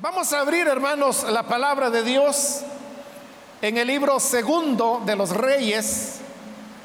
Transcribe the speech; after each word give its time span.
Vamos 0.00 0.32
a 0.32 0.38
abrir, 0.38 0.68
hermanos, 0.68 1.26
la 1.28 1.42
palabra 1.42 1.90
de 1.90 2.04
Dios 2.04 2.60
en 3.60 3.78
el 3.78 3.88
libro 3.88 4.20
segundo 4.20 5.02
de 5.04 5.16
los 5.16 5.30
Reyes. 5.30 6.20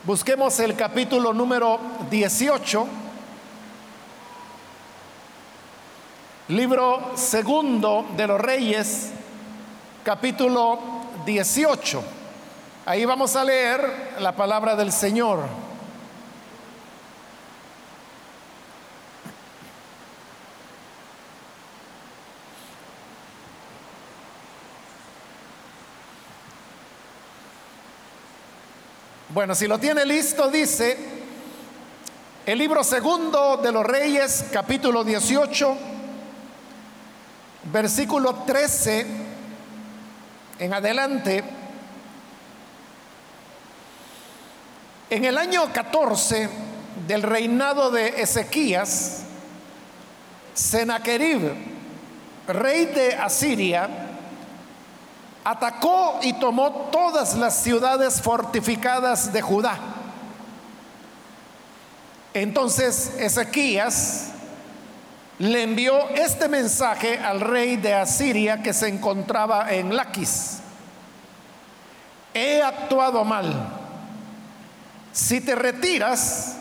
Busquemos 0.03 0.59
el 0.59 0.75
capítulo 0.75 1.31
número 1.31 1.79
18. 2.09 2.87
Libro 6.47 7.11
segundo 7.13 8.03
de 8.17 8.25
los 8.25 8.41
Reyes, 8.41 9.11
capítulo 10.03 10.79
18. 11.23 12.03
Ahí 12.87 13.05
vamos 13.05 13.35
a 13.35 13.43
leer 13.43 14.15
la 14.21 14.35
palabra 14.35 14.75
del 14.75 14.91
Señor. 14.91 15.41
Bueno, 29.33 29.55
si 29.55 29.65
lo 29.65 29.79
tiene 29.79 30.05
listo, 30.05 30.47
dice 30.47 30.95
el 32.45 32.59
libro 32.59 32.83
segundo 32.83 33.57
de 33.57 33.71
los 33.71 33.83
Reyes, 33.83 34.45
capítulo 34.53 35.03
18, 35.03 35.75
versículo 37.71 38.35
13 38.45 39.07
en 40.59 40.73
adelante. 40.75 41.43
En 45.09 45.25
el 45.25 45.35
año 45.39 45.73
14 45.73 46.47
del 47.07 47.23
reinado 47.23 47.89
de 47.89 48.21
Ezequías, 48.21 49.23
Sennacherib, 50.53 51.55
rey 52.45 52.85
de 52.85 53.15
Asiria, 53.15 54.12
atacó 55.43 56.19
y 56.21 56.33
tomó 56.33 56.71
todas 56.91 57.35
las 57.35 57.55
ciudades 57.61 58.21
fortificadas 58.21 59.33
de 59.33 59.41
Judá. 59.41 59.77
Entonces 62.33 63.15
Ezequías 63.19 64.29
le 65.39 65.63
envió 65.63 66.09
este 66.09 66.47
mensaje 66.47 67.19
al 67.19 67.41
rey 67.41 67.75
de 67.77 67.93
Asiria 67.93 68.61
que 68.63 68.73
se 68.73 68.87
encontraba 68.87 69.71
en 69.71 69.95
Laquis. 69.95 70.59
He 72.33 72.61
actuado 72.61 73.23
mal. 73.23 73.53
Si 75.11 75.41
te 75.41 75.53
retiras, 75.53 76.55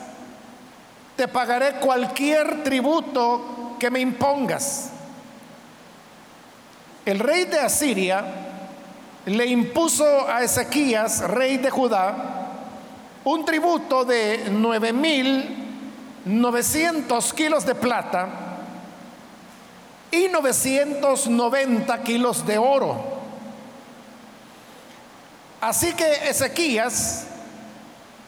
te 1.15 1.27
pagaré 1.27 1.79
cualquier 1.79 2.63
tributo 2.63 3.75
que 3.79 3.89
me 3.89 3.99
impongas. 3.99 4.89
El 7.05 7.19
rey 7.19 7.45
de 7.45 7.59
Asiria 7.59 8.42
le 9.25 9.45
impuso 9.45 10.27
a 10.27 10.43
Ezequías, 10.43 11.21
rey 11.29 11.57
de 11.57 11.69
Judá, 11.69 12.49
un 13.23 13.45
tributo 13.45 14.03
de 14.03 14.47
nueve 14.51 14.91
mil 14.91 15.63
novecientos 16.25 17.33
kilos 17.33 17.65
de 17.65 17.75
plata 17.75 18.27
y 20.11 20.27
990 20.27 22.03
kilos 22.03 22.45
de 22.45 22.57
oro. 22.57 23.13
Así 25.61 25.93
que 25.93 26.29
Ezequías 26.29 27.25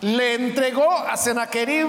le 0.02 0.36
entregó 0.36 0.90
a 0.92 1.16
Sennacherib 1.18 1.88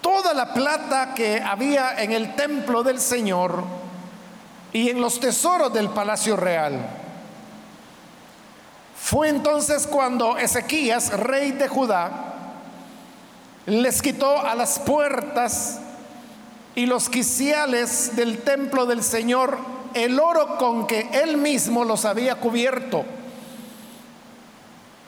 toda 0.00 0.34
la 0.34 0.52
plata 0.52 1.14
que 1.14 1.40
había 1.40 2.00
en 2.02 2.12
el 2.12 2.34
templo 2.34 2.82
del 2.82 3.00
Señor 3.00 3.64
y 4.72 4.90
en 4.90 5.00
los 5.00 5.20
tesoros 5.20 5.72
del 5.72 5.90
palacio 5.90 6.36
real. 6.36 6.97
Fue 9.08 9.30
entonces 9.30 9.86
cuando 9.86 10.36
Ezequías, 10.36 11.18
rey 11.18 11.52
de 11.52 11.66
Judá, 11.66 12.10
les 13.64 14.02
quitó 14.02 14.38
a 14.38 14.54
las 14.54 14.78
puertas 14.80 15.80
y 16.74 16.84
los 16.84 17.08
quiciales 17.08 18.14
del 18.16 18.42
templo 18.42 18.84
del 18.84 19.02
Señor 19.02 19.56
el 19.94 20.20
oro 20.20 20.58
con 20.58 20.86
que 20.86 21.08
él 21.10 21.38
mismo 21.38 21.86
los 21.86 22.04
había 22.04 22.34
cubierto 22.34 23.06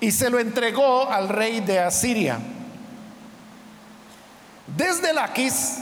y 0.00 0.10
se 0.12 0.30
lo 0.30 0.38
entregó 0.38 1.10
al 1.10 1.28
rey 1.28 1.60
de 1.60 1.80
Asiria. 1.80 2.38
Desde 4.78 5.12
Laquis, 5.12 5.80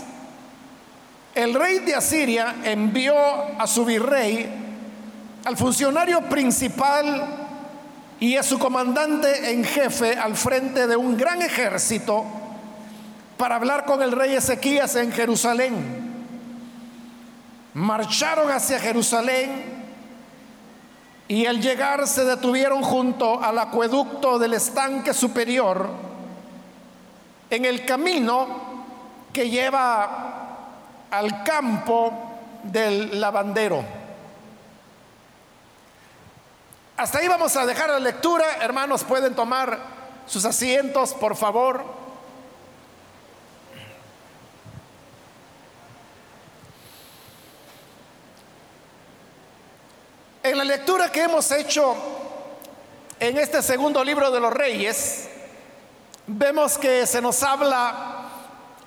el 1.36 1.54
rey 1.54 1.78
de 1.78 1.94
Asiria 1.94 2.56
envió 2.64 3.14
a 3.16 3.68
su 3.68 3.84
virrey, 3.84 4.48
al 5.44 5.56
funcionario 5.56 6.22
principal 6.22 7.44
y 8.20 8.34
es 8.34 8.46
su 8.46 8.58
comandante 8.58 9.52
en 9.52 9.64
jefe 9.64 10.18
al 10.18 10.36
frente 10.36 10.86
de 10.86 10.96
un 10.96 11.16
gran 11.16 11.40
ejército 11.42 12.24
para 13.36 13.56
hablar 13.56 13.84
con 13.84 14.02
el 14.02 14.12
rey 14.12 14.34
Ezequías 14.34 14.96
en 14.96 15.12
Jerusalén. 15.12 16.08
Marcharon 17.74 18.50
hacia 18.50 18.80
Jerusalén 18.80 19.78
y 21.28 21.46
al 21.46 21.60
llegar 21.60 22.08
se 22.08 22.24
detuvieron 22.24 22.82
junto 22.82 23.40
al 23.40 23.58
acueducto 23.58 24.38
del 24.38 24.54
estanque 24.54 25.14
superior 25.14 25.88
en 27.50 27.64
el 27.64 27.84
camino 27.84 28.46
que 29.32 29.48
lleva 29.48 31.06
al 31.10 31.44
campo 31.44 32.12
del 32.64 33.20
lavandero. 33.20 33.97
Hasta 36.98 37.18
ahí 37.18 37.28
vamos 37.28 37.54
a 37.54 37.64
dejar 37.64 37.90
la 37.90 38.00
lectura. 38.00 38.44
Hermanos, 38.60 39.04
pueden 39.04 39.32
tomar 39.36 39.78
sus 40.26 40.44
asientos, 40.44 41.14
por 41.14 41.36
favor. 41.36 41.84
En 50.42 50.58
la 50.58 50.64
lectura 50.64 51.12
que 51.12 51.22
hemos 51.22 51.48
hecho 51.52 51.94
en 53.20 53.38
este 53.38 53.62
segundo 53.62 54.02
libro 54.02 54.32
de 54.32 54.40
los 54.40 54.52
reyes, 54.52 55.28
vemos 56.26 56.78
que 56.78 57.06
se 57.06 57.22
nos 57.22 57.44
habla 57.44 58.28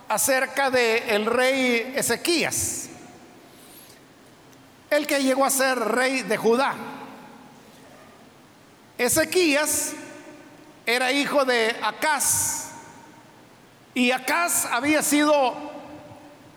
acerca 0.09 0.69
del 0.69 1.09
el 1.09 1.25
rey 1.27 1.93
Ezequías, 1.95 2.89
el 4.89 5.07
que 5.07 5.23
llegó 5.23 5.45
a 5.45 5.49
ser 5.49 5.79
rey 5.79 6.23
de 6.23 6.35
Judá. 6.35 6.75
Ezequías 9.01 9.93
era 10.85 11.11
hijo 11.11 11.43
de 11.43 11.75
Acaz. 11.81 12.69
Y 13.95 14.11
Acaz 14.11 14.65
había 14.65 15.01
sido 15.01 15.55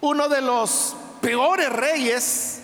uno 0.02 0.28
de 0.28 0.42
los 0.42 0.94
peores 1.22 1.70
reyes 1.70 2.60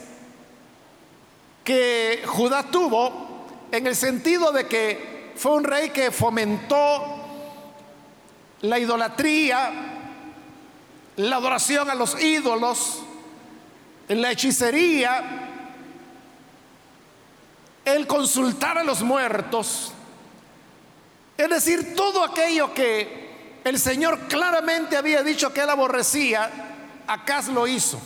que 1.64 2.22
Judá 2.26 2.64
tuvo 2.64 3.46
en 3.72 3.86
el 3.86 3.96
sentido 3.96 4.52
de 4.52 4.66
que 4.66 5.32
fue 5.36 5.52
un 5.52 5.64
rey 5.64 5.88
que 5.88 6.10
fomentó 6.10 7.16
la 8.60 8.78
idolatría, 8.78 9.72
la 11.16 11.36
adoración 11.36 11.88
a 11.88 11.94
los 11.94 12.22
ídolos, 12.22 12.98
la 14.08 14.30
hechicería, 14.30 15.49
el 17.94 18.06
consultar 18.06 18.78
a 18.78 18.84
los 18.84 19.02
muertos, 19.02 19.92
es 21.36 21.48
decir, 21.48 21.94
todo 21.94 22.22
aquello 22.22 22.74
que 22.74 23.60
el 23.64 23.78
Señor 23.78 24.28
claramente 24.28 24.96
había 24.96 25.22
dicho 25.22 25.52
que 25.52 25.60
él 25.60 25.70
aborrecía, 25.70 26.50
Acaz 27.06 27.48
lo 27.48 27.66
hizo. 27.66 27.98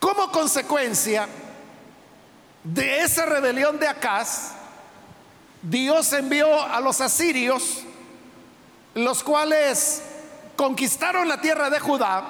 Como 0.00 0.30
consecuencia 0.30 1.28
de 2.64 3.02
esa 3.02 3.26
rebelión 3.26 3.78
de 3.78 3.86
Acaz, 3.86 4.52
Dios 5.62 6.12
envió 6.12 6.62
a 6.62 6.80
los 6.80 7.00
asirios, 7.00 7.82
los 8.94 9.22
cuales 9.22 10.02
conquistaron 10.56 11.28
la 11.28 11.40
tierra 11.40 11.70
de 11.70 11.80
Judá 11.80 12.24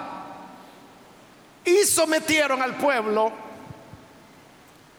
y 1.64 1.84
sometieron 1.84 2.60
al 2.62 2.76
pueblo 2.76 3.45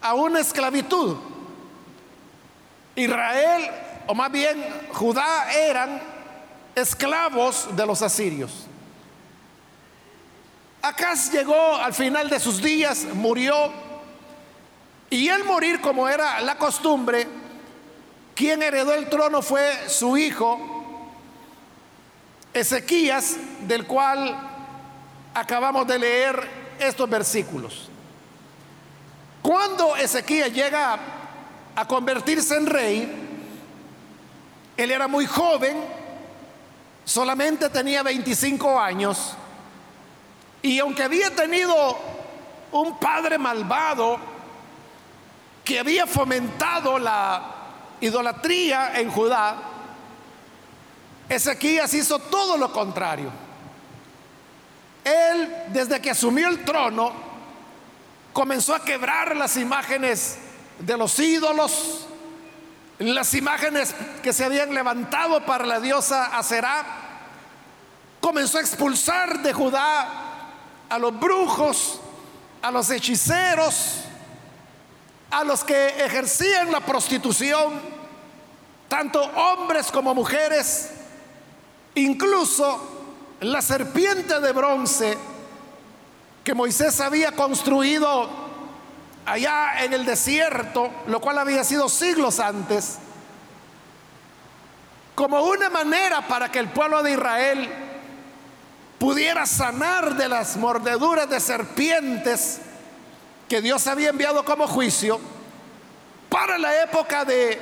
a 0.07 0.13
una 0.13 0.39
esclavitud. 0.39 1.17
Israel, 2.95 3.69
o 4.07 4.15
más 4.15 4.31
bien 4.31 4.65
Judá, 4.93 5.51
eran 5.53 6.01
esclavos 6.73 7.67
de 7.75 7.85
los 7.85 8.01
asirios. 8.01 8.67
Acaz 10.81 11.29
llegó 11.31 11.75
al 11.75 11.93
final 11.93 12.29
de 12.29 12.39
sus 12.39 12.61
días, 12.61 13.05
murió, 13.13 13.73
y 15.09 15.27
al 15.27 15.43
morir 15.43 15.81
como 15.81 16.07
era 16.07 16.39
la 16.39 16.57
costumbre, 16.57 17.27
quien 18.33 18.63
heredó 18.63 18.93
el 18.93 19.09
trono 19.09 19.41
fue 19.41 19.89
su 19.89 20.17
hijo, 20.17 20.57
Ezequías, 22.53 23.35
del 23.67 23.85
cual 23.85 24.37
acabamos 25.33 25.85
de 25.85 25.99
leer 25.99 26.49
estos 26.79 27.09
versículos. 27.09 27.89
Cuando 29.47 29.95
Ezequiel 29.95 30.53
llega 30.53 30.99
a 31.73 31.87
convertirse 31.87 32.57
en 32.57 32.65
rey, 32.65 33.09
él 34.75 34.91
era 34.91 35.07
muy 35.07 35.25
joven, 35.25 35.85
solamente 37.05 37.69
tenía 37.69 38.03
25 38.03 38.77
años, 38.77 39.37
y 40.61 40.79
aunque 40.79 41.01
había 41.01 41.33
tenido 41.33 41.97
un 42.73 42.99
padre 42.99 43.37
malvado 43.37 44.17
que 45.63 45.79
había 45.79 46.05
fomentado 46.05 46.99
la 46.99 47.41
idolatría 48.01 48.99
en 48.99 49.09
Judá, 49.09 49.55
Ezequías 51.29 51.93
hizo 51.93 52.19
todo 52.19 52.57
lo 52.57 52.69
contrario. 52.73 53.31
Él, 55.05 55.49
desde 55.69 56.01
que 56.01 56.09
asumió 56.09 56.49
el 56.49 56.65
trono, 56.65 57.26
comenzó 58.37 58.75
a 58.75 58.85
quebrar 58.85 59.35
las 59.35 59.57
imágenes 59.57 60.37
de 60.77 60.95
los 60.95 61.17
ídolos, 61.17 62.05
las 62.99 63.33
imágenes 63.33 63.95
que 64.21 64.31
se 64.31 64.45
habían 64.45 64.75
levantado 64.75 65.43
para 65.43 65.65
la 65.65 65.79
diosa 65.79 66.37
Aserá. 66.37 66.85
Comenzó 68.21 68.59
a 68.59 68.61
expulsar 68.61 69.41
de 69.41 69.53
Judá 69.53 70.07
a 70.87 70.99
los 70.99 71.19
brujos, 71.19 71.99
a 72.61 72.69
los 72.69 72.91
hechiceros, 72.91 74.01
a 75.31 75.43
los 75.43 75.63
que 75.63 75.87
ejercían 76.05 76.71
la 76.71 76.81
prostitución, 76.81 77.81
tanto 78.87 79.19
hombres 79.19 79.91
como 79.91 80.13
mujeres, 80.13 80.91
incluso 81.95 83.35
la 83.39 83.63
serpiente 83.63 84.39
de 84.39 84.51
bronce 84.51 85.17
que 86.47 86.53
Moisés 86.53 87.01
había 87.01 87.33
construido 87.33 88.29
allá 89.25 89.83
en 89.83 89.91
el 89.91 90.05
desierto, 90.05 90.89
lo 91.07 91.19
cual 91.19 91.39
había 91.39 91.61
sido 91.65 91.89
siglos 91.89 92.39
antes, 92.39 92.99
como 95.13 95.41
una 95.41 95.69
manera 95.69 96.25
para 96.25 96.49
que 96.49 96.59
el 96.59 96.69
pueblo 96.69 97.03
de 97.03 97.11
Israel 97.11 97.69
pudiera 98.97 99.45
sanar 99.45 100.15
de 100.15 100.29
las 100.29 100.55
mordeduras 100.55 101.29
de 101.29 101.41
serpientes 101.41 102.61
que 103.49 103.61
Dios 103.61 103.85
había 103.85 104.11
enviado 104.11 104.45
como 104.45 104.67
juicio, 104.67 105.19
para 106.29 106.57
la 106.57 106.81
época 106.81 107.25
de 107.25 107.59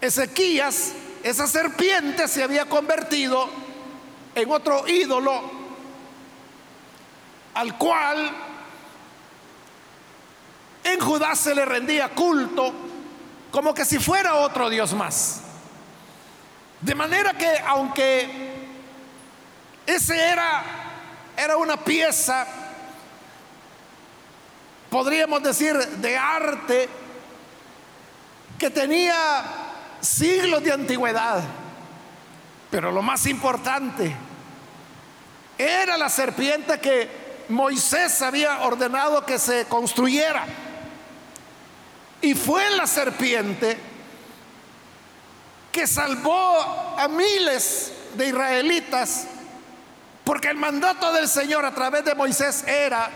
Ezequías, 0.00 0.92
esa 1.24 1.48
serpiente 1.48 2.28
se 2.28 2.44
había 2.44 2.66
convertido 2.66 3.48
en 4.36 4.48
otro 4.48 4.86
ídolo 4.86 5.59
al 7.60 7.76
cual 7.76 8.30
en 10.82 10.98
Judá 10.98 11.34
se 11.34 11.54
le 11.54 11.66
rendía 11.66 12.08
culto 12.08 12.72
como 13.50 13.74
que 13.74 13.84
si 13.84 13.98
fuera 13.98 14.36
otro 14.36 14.70
Dios 14.70 14.94
más. 14.94 15.42
De 16.80 16.94
manera 16.94 17.34
que 17.34 17.58
aunque 17.66 18.30
ese 19.84 20.18
era 20.18 20.62
era 21.36 21.58
una 21.58 21.76
pieza 21.76 22.46
podríamos 24.88 25.42
decir 25.42 25.76
de 25.76 26.16
arte 26.16 26.88
que 28.58 28.70
tenía 28.70 29.44
siglos 30.00 30.64
de 30.64 30.72
antigüedad, 30.72 31.42
pero 32.70 32.90
lo 32.90 33.02
más 33.02 33.26
importante 33.26 34.16
era 35.58 35.98
la 35.98 36.08
serpiente 36.08 36.80
que 36.80 37.19
Moisés 37.50 38.22
había 38.22 38.60
ordenado 38.60 39.24
que 39.26 39.38
se 39.38 39.66
construyera. 39.66 40.46
Y 42.22 42.34
fue 42.34 42.68
la 42.70 42.86
serpiente 42.86 43.78
que 45.72 45.86
salvó 45.86 46.96
a 46.98 47.08
miles 47.08 47.92
de 48.14 48.28
israelitas, 48.28 49.26
porque 50.24 50.48
el 50.48 50.56
mandato 50.56 51.12
del 51.12 51.28
Señor 51.28 51.64
a 51.64 51.74
través 51.74 52.04
de 52.04 52.14
Moisés 52.14 52.64
era 52.66 53.10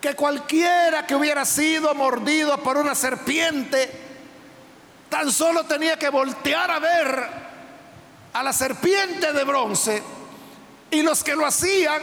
que 0.00 0.14
cualquiera 0.14 1.06
que 1.06 1.14
hubiera 1.14 1.44
sido 1.44 1.94
mordido 1.94 2.58
por 2.62 2.76
una 2.76 2.94
serpiente, 2.94 3.90
tan 5.08 5.30
solo 5.30 5.64
tenía 5.64 5.98
que 5.98 6.08
voltear 6.08 6.70
a 6.70 6.78
ver 6.78 7.28
a 8.32 8.42
la 8.42 8.52
serpiente 8.52 9.32
de 9.32 9.44
bronce 9.44 10.02
y 10.90 11.02
los 11.02 11.22
que 11.22 11.36
lo 11.36 11.46
hacían 11.46 12.00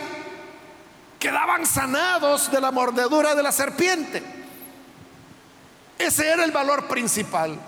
quedaban 1.28 1.66
sanados 1.66 2.50
de 2.50 2.62
la 2.62 2.72
mordedura 2.72 3.36
de 3.36 3.44
la 3.44 3.52
serpiente. 3.52 4.24
Ese 6.00 6.26
era 6.26 6.46
el 6.46 6.54
valor 6.54 6.88
principal. 6.88 7.60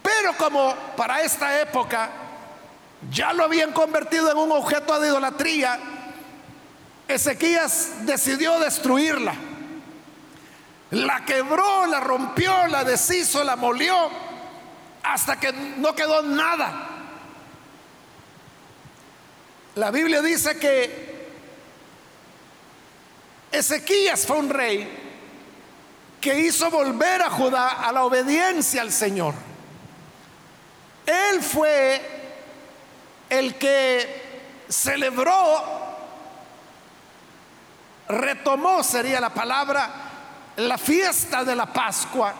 Pero 0.00 0.36
como 0.36 0.76
para 0.96 1.22
esta 1.22 1.60
época 1.60 2.08
ya 3.10 3.32
lo 3.32 3.42
habían 3.42 3.72
convertido 3.72 4.30
en 4.30 4.38
un 4.38 4.52
objeto 4.52 5.00
de 5.00 5.08
idolatría, 5.08 5.76
Ezequías 7.08 8.06
decidió 8.06 8.60
destruirla. 8.60 9.34
La 10.92 11.24
quebró, 11.24 11.84
la 11.86 11.98
rompió, 11.98 12.68
la 12.68 12.84
deshizo, 12.84 13.42
la 13.42 13.56
molió, 13.56 14.08
hasta 15.02 15.40
que 15.40 15.52
no 15.52 15.96
quedó 15.96 16.22
nada. 16.22 16.86
La 19.74 19.90
Biblia 19.90 20.22
dice 20.22 20.60
que 20.60 21.07
Ezequías 23.50 24.26
fue 24.26 24.38
un 24.38 24.50
rey 24.50 24.88
que 26.20 26.38
hizo 26.40 26.70
volver 26.70 27.22
a 27.22 27.30
Judá 27.30 27.68
a 27.68 27.92
la 27.92 28.04
obediencia 28.04 28.82
al 28.82 28.92
Señor. 28.92 29.34
Él 31.06 31.42
fue 31.42 32.00
el 33.30 33.54
que 33.54 34.64
celebró, 34.68 35.64
retomó, 38.08 38.82
sería 38.82 39.20
la 39.20 39.32
palabra, 39.32 39.90
la 40.56 40.76
fiesta 40.76 41.44
de 41.44 41.56
la 41.56 41.72
Pascua, 41.72 42.34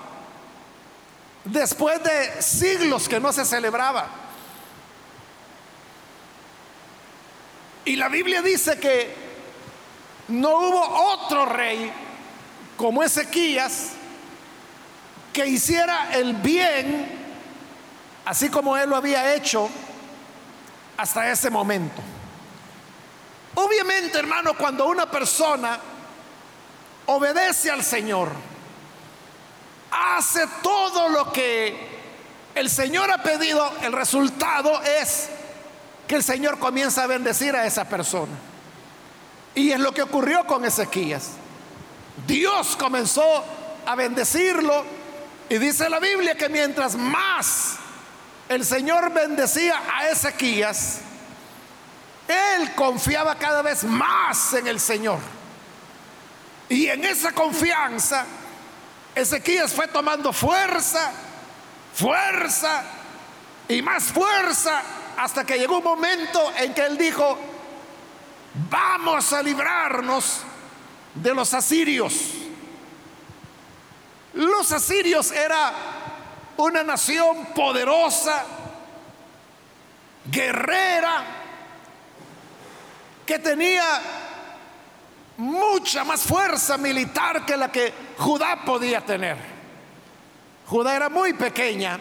después 1.44 2.02
de 2.02 2.42
siglos 2.42 3.08
que 3.08 3.20
no 3.20 3.32
se 3.32 3.44
celebraba. 3.44 4.08
Y 7.84 7.96
la 7.96 8.08
Biblia 8.08 8.42
dice 8.42 8.78
que 8.78 9.27
no 10.28 10.58
hubo 10.58 11.12
otro 11.12 11.46
rey 11.46 11.92
como 12.76 13.02
Ezequías 13.02 13.90
que 15.32 15.46
hiciera 15.46 16.10
el 16.14 16.34
bien 16.34 17.18
así 18.28 18.50
como 18.50 18.76
él 18.76 18.90
lo 18.90 18.96
había 18.96 19.34
hecho 19.34 19.70
hasta 20.98 21.30
ese 21.30 21.48
momento. 21.48 22.02
Obviamente, 23.54 24.18
hermano, 24.18 24.52
cuando 24.54 24.86
una 24.86 25.10
persona 25.10 25.78
obedece 27.06 27.70
al 27.70 27.82
Señor, 27.82 28.30
hace 29.90 30.46
todo 30.62 31.08
lo 31.08 31.32
que 31.32 31.74
el 32.54 32.68
Señor 32.68 33.10
ha 33.10 33.22
pedido, 33.22 33.72
el 33.80 33.92
resultado 33.92 34.82
es 34.82 35.30
que 36.06 36.16
el 36.16 36.22
Señor 36.22 36.58
comienza 36.58 37.04
a 37.04 37.06
bendecir 37.06 37.56
a 37.56 37.64
esa 37.64 37.88
persona. 37.88 38.32
Y 39.58 39.72
es 39.72 39.80
lo 39.80 39.92
que 39.92 40.02
ocurrió 40.02 40.46
con 40.46 40.64
Ezequías. 40.64 41.30
Dios 42.28 42.76
comenzó 42.76 43.44
a 43.84 43.96
bendecirlo 43.96 44.84
y 45.48 45.58
dice 45.58 45.90
la 45.90 45.98
Biblia 45.98 46.36
que 46.36 46.48
mientras 46.48 46.94
más 46.94 47.74
el 48.48 48.64
Señor 48.64 49.12
bendecía 49.12 49.82
a 49.92 50.10
Ezequías, 50.10 51.00
él 52.28 52.72
confiaba 52.76 53.34
cada 53.34 53.62
vez 53.62 53.82
más 53.82 54.54
en 54.54 54.68
el 54.68 54.78
Señor. 54.78 55.18
Y 56.68 56.86
en 56.86 57.04
esa 57.04 57.32
confianza, 57.32 58.26
Ezequías 59.12 59.72
fue 59.72 59.88
tomando 59.88 60.32
fuerza, 60.32 61.10
fuerza 61.96 62.84
y 63.68 63.82
más 63.82 64.04
fuerza 64.04 64.82
hasta 65.16 65.44
que 65.44 65.58
llegó 65.58 65.78
un 65.78 65.84
momento 65.84 66.52
en 66.58 66.72
que 66.72 66.86
él 66.86 66.96
dijo, 66.96 67.36
vamos 68.70 69.32
a 69.32 69.42
librarnos 69.42 70.40
de 71.14 71.34
los 71.34 71.52
asirios. 71.54 72.14
Los 74.34 74.72
asirios 74.72 75.32
era 75.32 75.72
una 76.56 76.82
nación 76.82 77.46
poderosa, 77.54 78.44
guerrera, 80.30 81.24
que 83.24 83.38
tenía 83.38 83.84
mucha 85.36 86.04
más 86.04 86.22
fuerza 86.22 86.76
militar 86.76 87.44
que 87.44 87.56
la 87.56 87.70
que 87.70 87.92
Judá 88.18 88.64
podía 88.64 89.00
tener. 89.00 89.36
Judá 90.66 90.96
era 90.96 91.08
muy 91.08 91.32
pequeña 91.32 91.98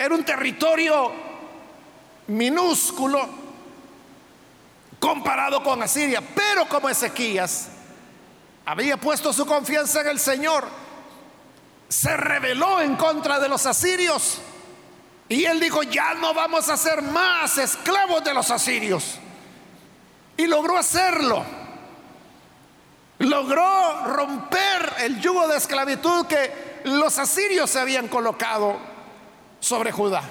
era 0.00 0.14
un 0.14 0.24
territorio 0.24 1.12
minúsculo 2.28 3.28
comparado 5.00 5.62
con 5.62 5.82
Asiria, 5.82 6.22
pero 6.34 6.68
como 6.68 6.88
Ezequías 6.88 7.68
había 8.66 8.98
puesto 8.98 9.32
su 9.32 9.46
confianza 9.46 10.02
en 10.02 10.08
el 10.08 10.20
Señor, 10.20 10.68
se 11.88 12.16
rebeló 12.16 12.80
en 12.80 12.94
contra 12.94 13.40
de 13.40 13.48
los 13.48 13.66
asirios. 13.66 14.38
Y 15.28 15.44
él 15.44 15.58
dijo, 15.58 15.82
ya 15.82 16.14
no 16.14 16.34
vamos 16.34 16.68
a 16.68 16.76
ser 16.76 17.02
más 17.02 17.58
esclavos 17.58 18.22
de 18.22 18.34
los 18.34 18.50
asirios. 18.50 19.18
Y 20.36 20.46
logró 20.46 20.76
hacerlo. 20.76 21.44
Logró 23.18 24.06
romper 24.06 24.94
el 25.00 25.20
yugo 25.20 25.48
de 25.48 25.56
esclavitud 25.56 26.26
que 26.26 26.80
los 26.84 27.18
asirios 27.18 27.70
se 27.70 27.80
habían 27.80 28.08
colocado 28.08 28.78
sobre 29.60 29.92
Judá. 29.92 30.22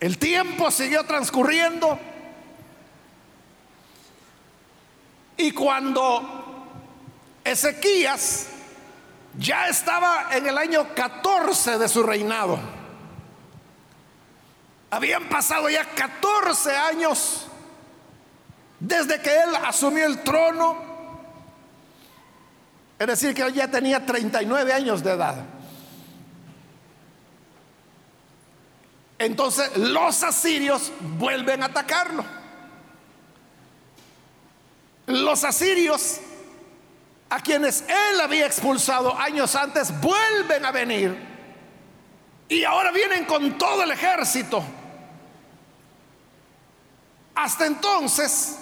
El 0.00 0.16
tiempo 0.16 0.70
siguió 0.70 1.04
transcurriendo 1.04 1.98
y 5.36 5.52
cuando 5.52 6.40
Ezequías 7.44 8.46
ya 9.38 9.68
estaba 9.68 10.34
en 10.34 10.46
el 10.46 10.56
año 10.56 10.94
14 10.94 11.78
de 11.78 11.88
su 11.88 12.02
reinado, 12.02 12.58
habían 14.90 15.28
pasado 15.28 15.68
ya 15.68 15.84
14 15.84 16.76
años 16.76 17.46
desde 18.78 19.20
que 19.20 19.30
él 19.30 19.54
asumió 19.66 20.06
el 20.06 20.22
trono, 20.22 20.78
es 22.98 23.06
decir, 23.06 23.34
que 23.34 23.52
ya 23.52 23.68
tenía 23.68 24.04
39 24.04 24.72
años 24.72 25.02
de 25.02 25.12
edad. 25.12 25.59
Entonces 29.20 29.76
los 29.76 30.22
asirios 30.22 30.90
vuelven 31.18 31.62
a 31.62 31.66
atacarlo. 31.66 32.24
Los 35.06 35.44
asirios, 35.44 36.20
a 37.28 37.38
quienes 37.42 37.84
él 37.86 38.18
había 38.18 38.46
expulsado 38.46 39.14
años 39.18 39.54
antes, 39.56 39.92
vuelven 40.00 40.64
a 40.64 40.72
venir. 40.72 41.14
Y 42.48 42.64
ahora 42.64 42.92
vienen 42.92 43.26
con 43.26 43.58
todo 43.58 43.82
el 43.82 43.90
ejército. 43.90 44.64
Hasta 47.34 47.66
entonces, 47.66 48.56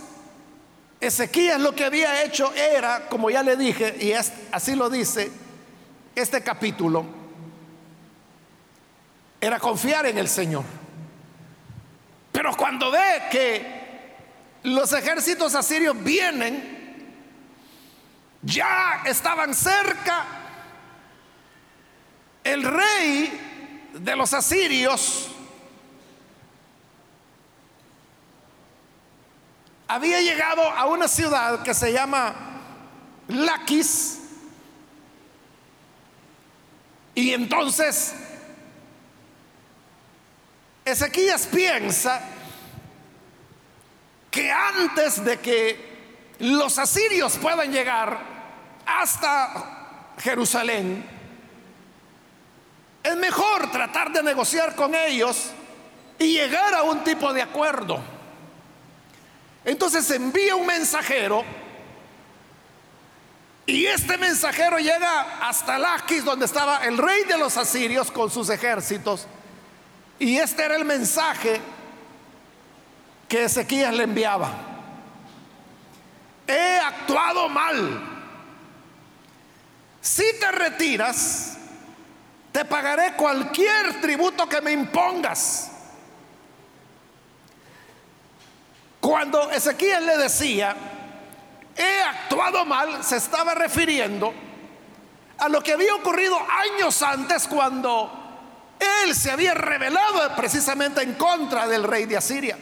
Ezequías 1.00 1.60
lo 1.60 1.72
que 1.72 1.84
había 1.84 2.24
hecho 2.24 2.52
era, 2.52 3.08
como 3.08 3.30
ya 3.30 3.44
le 3.44 3.56
dije, 3.56 3.96
y 4.00 4.12
así 4.50 4.74
lo 4.74 4.90
dice 4.90 5.30
este 6.16 6.42
capítulo, 6.42 7.17
era 9.40 9.58
confiar 9.58 10.06
en 10.06 10.18
el 10.18 10.28
Señor. 10.28 10.64
Pero 12.32 12.56
cuando 12.56 12.90
ve 12.90 13.22
que 13.30 13.78
los 14.64 14.92
ejércitos 14.92 15.54
asirios 15.54 16.02
vienen, 16.02 16.76
ya 18.42 19.02
estaban 19.04 19.54
cerca, 19.54 20.24
el 22.44 22.62
rey 22.62 23.90
de 23.94 24.16
los 24.16 24.32
asirios 24.32 25.28
había 29.88 30.20
llegado 30.20 30.62
a 30.62 30.86
una 30.86 31.08
ciudad 31.08 31.62
que 31.62 31.74
se 31.74 31.92
llama 31.92 32.34
Laquis 33.28 34.20
y 37.14 37.32
entonces 37.32 38.14
Ezequías 40.90 41.46
piensa 41.46 42.20
que 44.30 44.50
antes 44.50 45.22
de 45.22 45.38
que 45.38 46.34
los 46.38 46.78
asirios 46.78 47.36
puedan 47.36 47.70
llegar 47.70 48.18
hasta 48.86 50.14
Jerusalén, 50.18 51.04
es 53.02 53.16
mejor 53.16 53.70
tratar 53.70 54.12
de 54.12 54.22
negociar 54.22 54.74
con 54.74 54.94
ellos 54.94 55.50
y 56.18 56.32
llegar 56.32 56.74
a 56.74 56.82
un 56.82 57.04
tipo 57.04 57.34
de 57.34 57.42
acuerdo. 57.42 58.00
Entonces 59.66 60.10
envía 60.10 60.56
un 60.56 60.66
mensajero 60.66 61.44
y 63.66 63.84
este 63.84 64.16
mensajero 64.16 64.78
llega 64.78 65.46
hasta 65.46 65.78
Laquis, 65.78 66.24
donde 66.24 66.46
estaba 66.46 66.86
el 66.86 66.96
rey 66.96 67.24
de 67.24 67.36
los 67.36 67.58
asirios 67.58 68.10
con 68.10 68.30
sus 68.30 68.48
ejércitos. 68.48 69.26
Y 70.18 70.36
este 70.38 70.64
era 70.64 70.76
el 70.76 70.84
mensaje 70.84 71.60
que 73.28 73.44
Ezequías 73.44 73.94
le 73.94 74.04
enviaba. 74.04 74.50
He 76.46 76.78
actuado 76.78 77.48
mal. 77.48 78.14
Si 80.00 80.24
te 80.40 80.50
retiras, 80.50 81.58
te 82.50 82.64
pagaré 82.64 83.12
cualquier 83.12 84.00
tributo 84.00 84.48
que 84.48 84.60
me 84.60 84.72
impongas. 84.72 85.70
Cuando 89.00 89.50
Ezequías 89.50 90.02
le 90.02 90.16
decía, 90.16 90.74
he 91.76 92.02
actuado 92.02 92.64
mal, 92.64 93.04
se 93.04 93.16
estaba 93.16 93.54
refiriendo 93.54 94.34
a 95.38 95.48
lo 95.48 95.62
que 95.62 95.74
había 95.74 95.94
ocurrido 95.94 96.36
años 96.50 97.00
antes 97.02 97.46
cuando 97.46 98.17
él 98.78 99.14
se 99.14 99.30
había 99.30 99.54
rebelado 99.54 100.34
precisamente 100.36 101.02
en 101.02 101.14
contra 101.14 101.66
del 101.66 101.84
rey 101.84 102.06
de 102.06 102.16
Asiria. 102.16 102.58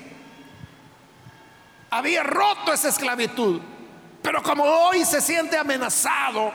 Había 1.91 2.23
roto 2.23 2.73
esa 2.73 2.89
esclavitud. 2.89 3.61
Pero 4.23 4.43
como 4.43 4.65
hoy 4.65 5.05
se 5.05 5.21
siente 5.21 5.57
amenazado, 5.57 6.53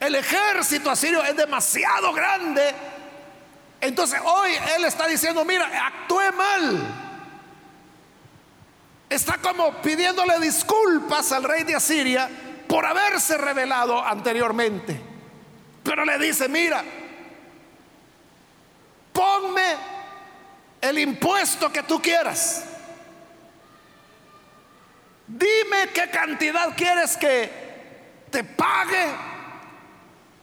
el 0.00 0.14
ejército 0.16 0.90
asirio 0.90 1.22
es 1.22 1.36
demasiado 1.36 2.12
grande. 2.12 2.74
Entonces 3.80 4.20
hoy 4.24 4.50
él 4.76 4.84
está 4.84 5.06
diciendo, 5.06 5.44
mira, 5.44 5.70
actué 5.86 6.32
mal. 6.32 6.80
Está 9.08 9.38
como 9.38 9.80
pidiéndole 9.82 10.40
disculpas 10.40 11.30
al 11.32 11.44
rey 11.44 11.64
de 11.64 11.76
Asiria 11.76 12.28
por 12.66 12.84
haberse 12.84 13.36
rebelado 13.38 14.04
anteriormente. 14.04 14.98
Pero 15.84 16.04
le 16.04 16.18
dice, 16.18 16.48
mira, 16.48 16.82
ponme 19.12 19.76
el 20.80 20.98
impuesto 20.98 21.72
que 21.72 21.82
tú 21.82 22.00
quieras. 22.00 22.64
Dime 25.26 25.88
qué 25.94 26.10
cantidad 26.10 26.76
quieres 26.76 27.16
que 27.16 27.50
te 28.30 28.44
pague 28.44 29.06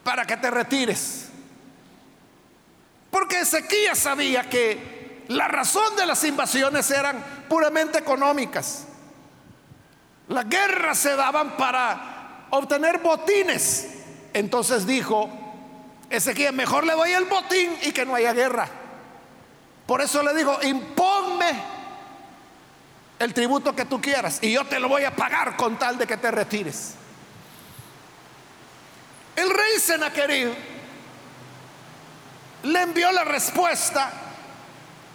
para 0.04 0.26
que 0.26 0.38
te 0.38 0.50
retires. 0.50 1.30
Porque 3.12 3.42
Ezequías 3.42 4.00
sabía 4.00 4.50
que 4.50 5.24
la 5.28 5.48
razón 5.48 5.96
de 5.96 6.06
las 6.06 6.24
invasiones 6.24 6.90
eran 6.92 7.24
puramente 7.48 8.00
económicas. 8.00 8.86
Las 10.28 10.48
guerras 10.48 10.98
se 10.98 11.16
daban 11.16 11.58
para 11.58 12.48
obtener 12.52 13.00
botines. 13.00 13.88
Entonces 14.34 14.86
dijo, 14.86 15.30
Ezequiel, 16.10 16.54
mejor 16.54 16.86
le 16.86 16.94
doy 16.94 17.12
el 17.12 17.26
botín 17.26 17.78
y 17.84 17.92
que 17.92 18.06
no 18.06 18.16
haya 18.16 18.34
guerra. 18.34 18.68
Por 19.86 20.02
eso 20.02 20.24
le 20.24 20.34
dijo, 20.34 20.60
imponme 20.64 21.52
el 23.20 23.34
tributo 23.34 23.76
que 23.76 23.86
tú 23.86 24.02
quieras 24.02 24.40
y 24.42 24.52
yo 24.52 24.66
te 24.66 24.80
lo 24.80 24.88
voy 24.88 25.04
a 25.04 25.16
pagar 25.16 25.56
con 25.56 25.78
tal 25.78 25.98
de 25.98 26.08
que 26.08 26.18
te 26.18 26.32
retires. 26.32 26.96
El 29.36 29.50
rey 29.50 29.80
Senaquerib 29.80 30.54
le 32.64 32.82
envió 32.82 33.12
la 33.12 33.24
respuesta 33.24 34.12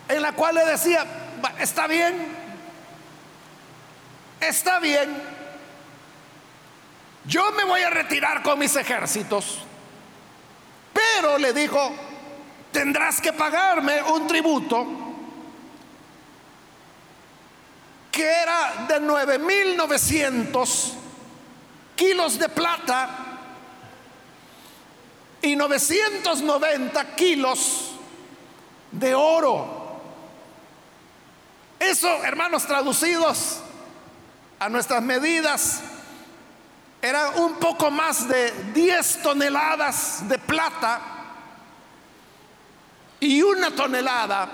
en 0.08 0.22
la 0.22 0.32
cual 0.32 0.54
le 0.54 0.64
decía, 0.64 1.04
está 1.58 1.86
bien, 1.86 2.26
está 4.40 4.78
bien, 4.78 5.22
yo 7.26 7.52
me 7.52 7.64
voy 7.64 7.82
a 7.82 7.90
retirar 7.90 8.42
con 8.42 8.58
mis 8.58 8.76
ejércitos 8.76 9.64
pero 11.16 11.38
le 11.38 11.52
dijo, 11.52 11.92
tendrás 12.72 13.20
que 13.20 13.32
pagarme 13.32 14.02
un 14.02 14.26
tributo 14.26 14.86
que 18.10 18.24
era 18.24 18.86
de 18.88 19.00
9.900 19.00 20.92
kilos 21.96 22.38
de 22.38 22.48
plata 22.48 23.10
y 25.42 25.56
990 25.56 27.14
kilos 27.16 27.92
de 28.90 29.14
oro. 29.14 30.00
Eso, 31.78 32.08
hermanos, 32.24 32.66
traducidos 32.66 33.60
a 34.58 34.68
nuestras 34.68 35.02
medidas, 35.02 35.82
era 37.04 37.28
un 37.32 37.56
poco 37.56 37.90
más 37.90 38.26
de 38.26 38.50
10 38.72 39.22
toneladas 39.22 40.26
de 40.26 40.38
plata 40.38 41.02
y 43.20 43.42
una 43.42 43.70
tonelada 43.72 44.48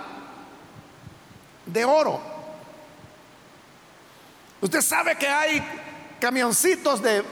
de 1.64 1.84
oro. 1.84 2.20
Usted 4.60 4.82
sabe 4.82 5.16
que 5.16 5.28
hay 5.28 5.62
camioncitos 6.18 7.00
de, 7.00 7.24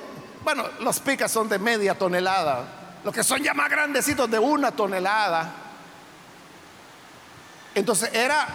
bueno, 0.45 0.65
los 0.79 1.01
picas 1.01 1.33
son 1.33 1.49
de 1.49 1.59
media 1.59 1.99
tonelada, 1.99 3.01
los 3.03 3.13
que 3.13 3.25
son 3.25 3.43
ya 3.43 3.55
más 3.55 3.69
grandecitos 3.69 4.31
de 4.31 4.39
una 4.39 4.71
tonelada. 4.71 5.53
Entonces 7.75 8.11
era 8.13 8.47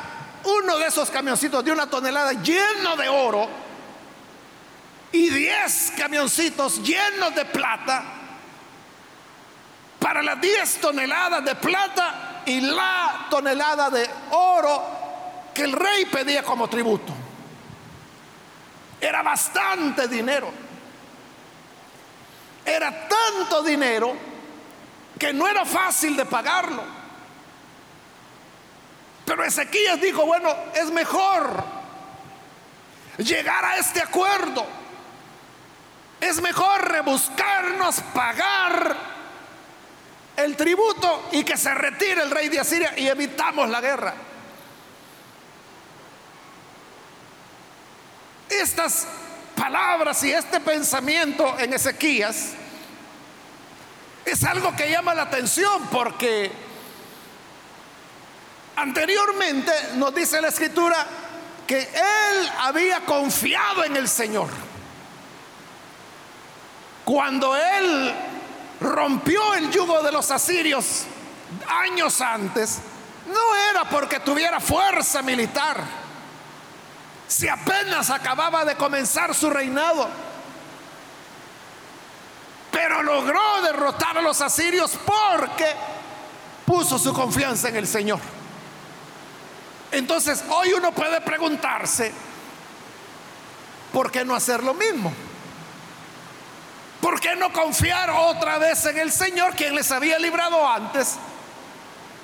uno 0.45 0.77
de 0.77 0.87
esos 0.87 1.11
camioncitos 1.11 1.61
de 1.65 1.73
una 1.73 1.87
tonelada 1.87 2.31
lleno 2.31 2.95
de 2.95 3.09
oro 3.09 3.62
y 5.13 5.29
diez 5.29 5.93
camioncitos 5.95 6.81
llenos 6.81 7.33
de 7.35 7.45
plata 7.45 8.03
para 9.99 10.23
las 10.23 10.41
diez 10.41 10.81
toneladas 10.81 11.45
de 11.45 11.55
plata 11.55 12.41
y 12.45 12.59
la 12.59 13.27
tonelada 13.29 13.89
de 13.91 14.09
oro 14.31 14.83
que 15.53 15.61
el 15.61 15.71
rey 15.71 16.05
pedía 16.05 16.43
como 16.43 16.67
tributo. 16.67 17.13
Era 18.99 19.21
bastante 19.21 20.07
dinero. 20.07 20.51
Era 22.65 23.07
tanto 23.07 23.61
dinero 23.61 24.15
que 25.19 25.31
no 25.31 25.47
era 25.47 25.63
fácil 25.63 26.17
de 26.17 26.25
pagarlo. 26.25 26.83
Pero 29.25 29.45
Ezequías 29.45 30.01
dijo, 30.01 30.25
bueno, 30.25 30.53
es 30.73 30.89
mejor 30.89 31.63
llegar 33.19 33.63
a 33.63 33.77
este 33.77 34.01
acuerdo. 34.01 34.82
Es 36.23 36.41
mejor 36.41 36.89
rebuscarnos, 36.89 37.99
pagar 38.13 38.95
el 40.37 40.55
tributo 40.55 41.29
y 41.33 41.43
que 41.43 41.57
se 41.57 41.73
retire 41.73 42.21
el 42.21 42.31
rey 42.31 42.49
de 42.49 42.59
Asiria 42.59 42.93
y 42.97 43.07
evitamos 43.07 43.69
la 43.69 43.81
guerra. 43.81 44.13
Estas 48.49 49.07
palabras 49.55 50.23
y 50.23 50.31
este 50.31 50.59
pensamiento 50.59 51.59
en 51.59 51.73
Ezequías 51.73 52.53
es 54.23 54.43
algo 54.43 54.73
que 54.75 54.89
llama 54.89 55.13
la 55.13 55.23
atención 55.23 55.87
porque 55.91 56.51
Anteriormente 58.75 59.71
nos 59.95 60.13
dice 60.15 60.41
la 60.41 60.47
escritura 60.47 61.05
que 61.67 61.79
él 61.79 62.51
había 62.59 63.01
confiado 63.01 63.83
en 63.83 63.95
el 63.95 64.07
Señor. 64.07 64.49
Cuando 67.05 67.55
él 67.55 68.13
rompió 68.79 69.53
el 69.55 69.69
yugo 69.71 70.01
de 70.01 70.11
los 70.11 70.31
asirios 70.31 71.03
años 71.67 72.21
antes, 72.21 72.79
no 73.27 73.55
era 73.71 73.89
porque 73.89 74.19
tuviera 74.19 74.59
fuerza 74.59 75.21
militar, 75.21 75.83
si 77.27 77.47
apenas 77.47 78.09
acababa 78.09 78.63
de 78.65 78.75
comenzar 78.75 79.33
su 79.33 79.49
reinado, 79.49 80.07
pero 82.71 83.03
logró 83.03 83.61
derrotar 83.61 84.17
a 84.17 84.21
los 84.21 84.41
asirios 84.41 84.97
porque 85.05 85.67
puso 86.65 86.97
su 86.97 87.13
confianza 87.13 87.69
en 87.69 87.75
el 87.75 87.87
Señor. 87.87 88.19
Entonces, 89.91 90.43
hoy 90.49 90.73
uno 90.73 90.91
puede 90.91 91.21
preguntarse, 91.21 92.11
¿por 93.91 94.11
qué 94.11 94.25
no 94.25 94.35
hacer 94.35 94.63
lo 94.63 94.73
mismo? 94.73 95.13
¿Por 97.03 97.19
qué 97.19 97.35
no 97.35 97.51
confiar 97.51 98.11
otra 98.11 98.57
vez 98.59 98.85
en 98.85 98.97
el 98.97 99.11
Señor, 99.11 99.57
quien 99.57 99.75
les 99.75 99.91
había 99.91 100.17
librado 100.17 100.65
antes? 100.65 101.17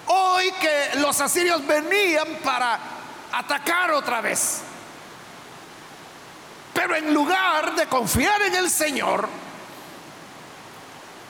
Hoy 0.07 0.53
que 0.53 0.91
los 1.00 1.19
asirios 1.19 1.67
venían 1.67 2.36
para 2.41 2.79
atacar 3.33 3.91
otra 3.91 4.21
vez. 4.21 4.62
Pero 6.74 6.95
en 6.95 7.13
lugar 7.13 7.75
de 7.75 7.88
confiar 7.88 8.41
en 8.43 8.55
el 8.55 8.69
Señor, 8.69 9.27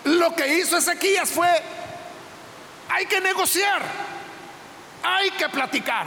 lo 0.04 0.36
que 0.36 0.60
hizo 0.60 0.78
Ezequías 0.78 1.32
fue, 1.32 1.50
hay 2.88 3.08
que 3.08 3.20
negociar, 3.20 3.82
hay 5.02 5.32
que 5.32 5.50
platicar. 5.50 6.06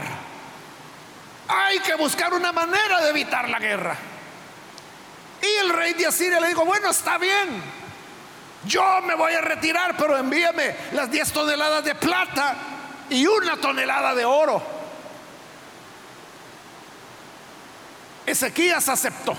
Hay 1.48 1.80
que 1.80 1.96
buscar 1.96 2.32
una 2.34 2.52
manera 2.52 3.00
de 3.00 3.10
evitar 3.10 3.48
la 3.48 3.58
guerra. 3.58 4.11
Y 5.42 5.46
el 5.60 5.70
rey 5.70 5.92
de 5.94 6.06
Asiria 6.06 6.38
le 6.40 6.48
dijo, 6.48 6.64
bueno, 6.64 6.90
está 6.90 7.18
bien, 7.18 7.60
yo 8.64 9.02
me 9.02 9.16
voy 9.16 9.34
a 9.34 9.40
retirar, 9.40 9.96
pero 9.96 10.16
envíame 10.16 10.76
las 10.92 11.10
10 11.10 11.32
toneladas 11.32 11.84
de 11.84 11.96
plata 11.96 12.56
y 13.10 13.26
una 13.26 13.56
tonelada 13.56 14.14
de 14.14 14.24
oro. 14.24 14.62
Ezequías 18.24 18.88
aceptó. 18.88 19.36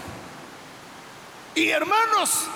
Y 1.56 1.70
hermanos, 1.70 2.48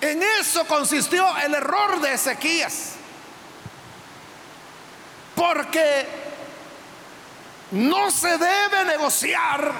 en 0.00 0.22
eso 0.40 0.64
consistió 0.66 1.36
el 1.38 1.54
error 1.54 2.00
de 2.00 2.12
Ezequías. 2.12 2.92
Porque 5.34 6.06
no 7.72 8.08
se 8.12 8.38
debe 8.38 8.84
negociar 8.84 9.72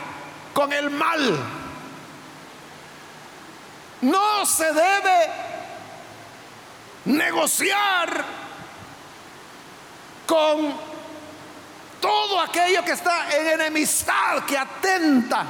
con 0.52 0.72
el 0.72 0.90
mal. 0.90 1.63
No 4.04 4.44
se 4.44 4.66
debe 4.66 5.30
negociar 7.06 8.22
con 10.26 10.74
todo 12.02 12.38
aquello 12.38 12.84
que 12.84 12.92
está 12.92 13.34
en 13.34 13.60
enemistad, 13.60 14.44
que 14.46 14.58
atenta 14.58 15.46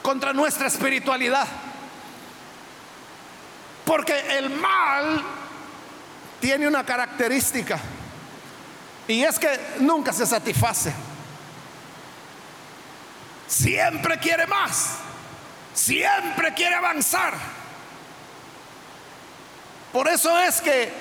contra 0.00 0.32
nuestra 0.32 0.66
espiritualidad. 0.66 1.46
Porque 3.84 4.38
el 4.38 4.48
mal 4.48 5.22
tiene 6.40 6.66
una 6.66 6.86
característica 6.86 7.78
y 9.06 9.24
es 9.24 9.38
que 9.38 9.60
nunca 9.80 10.10
se 10.14 10.24
satisface. 10.24 10.90
Siempre 13.46 14.18
quiere 14.18 14.46
más. 14.46 15.11
Siempre 15.82 16.54
quiere 16.54 16.76
avanzar. 16.76 17.34
Por 19.92 20.06
eso 20.06 20.38
es 20.38 20.60
que 20.60 20.92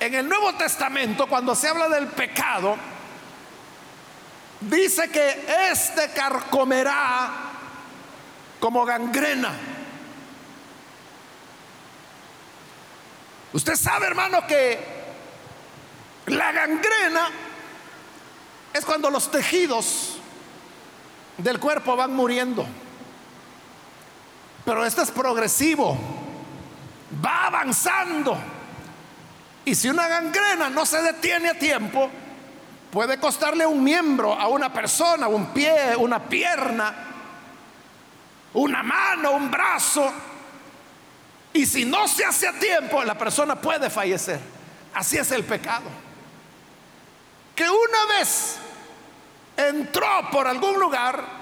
en 0.00 0.14
el 0.14 0.26
Nuevo 0.26 0.54
Testamento, 0.54 1.26
cuando 1.26 1.54
se 1.54 1.68
habla 1.68 1.90
del 1.90 2.06
pecado, 2.06 2.74
dice 4.62 5.10
que 5.10 5.44
este 5.70 6.10
carcomerá 6.12 7.28
como 8.58 8.86
gangrena. 8.86 9.50
Usted 13.52 13.76
sabe, 13.76 14.06
hermano, 14.06 14.46
que 14.46 14.78
la 16.28 16.50
gangrena 16.50 17.28
es 18.72 18.86
cuando 18.86 19.10
los 19.10 19.30
tejidos 19.30 20.16
del 21.36 21.60
cuerpo 21.60 21.94
van 21.94 22.14
muriendo. 22.14 22.66
Pero 24.64 24.84
esto 24.84 25.02
es 25.02 25.10
progresivo, 25.10 25.98
va 27.24 27.46
avanzando. 27.46 28.38
Y 29.64 29.74
si 29.74 29.88
una 29.88 30.08
gangrena 30.08 30.70
no 30.70 30.86
se 30.86 31.02
detiene 31.02 31.50
a 31.50 31.58
tiempo, 31.58 32.10
puede 32.90 33.18
costarle 33.18 33.66
un 33.66 33.82
miembro 33.82 34.34
a 34.34 34.48
una 34.48 34.72
persona, 34.72 35.28
un 35.28 35.46
pie, 35.46 35.96
una 35.96 36.20
pierna, 36.20 36.94
una 38.54 38.82
mano, 38.82 39.32
un 39.32 39.50
brazo. 39.50 40.12
Y 41.52 41.66
si 41.66 41.84
no 41.84 42.06
se 42.06 42.24
hace 42.24 42.48
a 42.48 42.52
tiempo, 42.52 43.02
la 43.02 43.16
persona 43.18 43.56
puede 43.60 43.90
fallecer. 43.90 44.40
Así 44.94 45.16
es 45.16 45.30
el 45.32 45.44
pecado. 45.44 45.86
Que 47.54 47.64
una 47.64 48.18
vez 48.18 48.56
entró 49.56 50.30
por 50.30 50.46
algún 50.46 50.78
lugar 50.78 51.41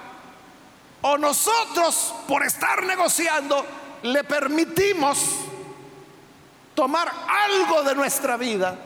o 1.02 1.16
nosotros 1.18 2.14
por 2.28 2.44
estar 2.44 2.82
negociando 2.84 3.64
le 4.02 4.24
permitimos 4.24 5.36
tomar 6.74 7.10
algo 7.28 7.82
de 7.82 7.94
nuestra 7.94 8.36
vida, 8.36 8.76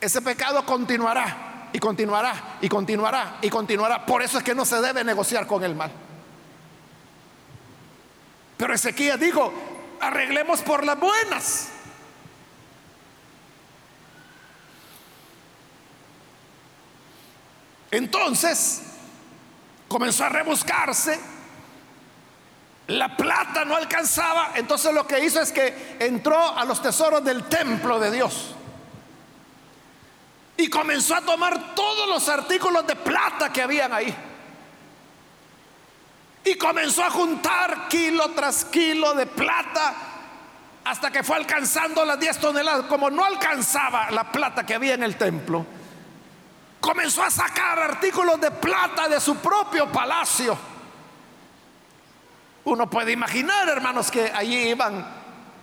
ese 0.00 0.22
pecado 0.22 0.64
continuará 0.64 1.68
y 1.72 1.78
continuará 1.78 2.58
y 2.60 2.68
continuará 2.68 3.38
y 3.42 3.50
continuará. 3.50 4.06
Por 4.06 4.22
eso 4.22 4.38
es 4.38 4.44
que 4.44 4.54
no 4.54 4.64
se 4.64 4.80
debe 4.80 5.02
negociar 5.04 5.46
con 5.46 5.64
el 5.64 5.74
mal. 5.74 5.90
Pero 8.56 8.74
Ezequiel 8.74 9.18
dijo, 9.18 9.52
arreglemos 10.00 10.62
por 10.62 10.84
las 10.84 10.98
buenas. 10.98 11.68
Entonces 17.90 18.82
comenzó 19.88 20.24
a 20.24 20.28
rebuscarse. 20.28 21.35
La 22.88 23.16
plata 23.16 23.64
no 23.64 23.76
alcanzaba. 23.76 24.52
Entonces 24.54 24.92
lo 24.92 25.06
que 25.06 25.24
hizo 25.24 25.40
es 25.40 25.52
que 25.52 25.96
entró 25.98 26.56
a 26.56 26.64
los 26.64 26.80
tesoros 26.80 27.24
del 27.24 27.44
templo 27.44 27.98
de 27.98 28.10
Dios. 28.10 28.54
Y 30.56 30.70
comenzó 30.70 31.16
a 31.16 31.20
tomar 31.20 31.74
todos 31.74 32.08
los 32.08 32.28
artículos 32.28 32.86
de 32.86 32.96
plata 32.96 33.52
que 33.52 33.62
habían 33.62 33.92
ahí. 33.92 34.14
Y 36.44 36.54
comenzó 36.54 37.02
a 37.04 37.10
juntar 37.10 37.88
kilo 37.88 38.30
tras 38.30 38.64
kilo 38.64 39.14
de 39.14 39.26
plata 39.26 39.94
hasta 40.84 41.10
que 41.10 41.24
fue 41.24 41.36
alcanzando 41.36 42.04
las 42.04 42.20
10 42.20 42.38
toneladas. 42.38 42.86
Como 42.86 43.10
no 43.10 43.24
alcanzaba 43.24 44.10
la 44.12 44.30
plata 44.30 44.64
que 44.64 44.74
había 44.74 44.94
en 44.94 45.02
el 45.02 45.16
templo, 45.16 45.66
comenzó 46.80 47.24
a 47.24 47.30
sacar 47.30 47.80
artículos 47.80 48.40
de 48.40 48.52
plata 48.52 49.08
de 49.08 49.20
su 49.20 49.36
propio 49.38 49.90
palacio. 49.90 50.56
Uno 52.66 52.90
puede 52.90 53.12
imaginar, 53.12 53.68
hermanos, 53.68 54.10
que 54.10 54.28
allí 54.34 54.70
iban 54.70 55.06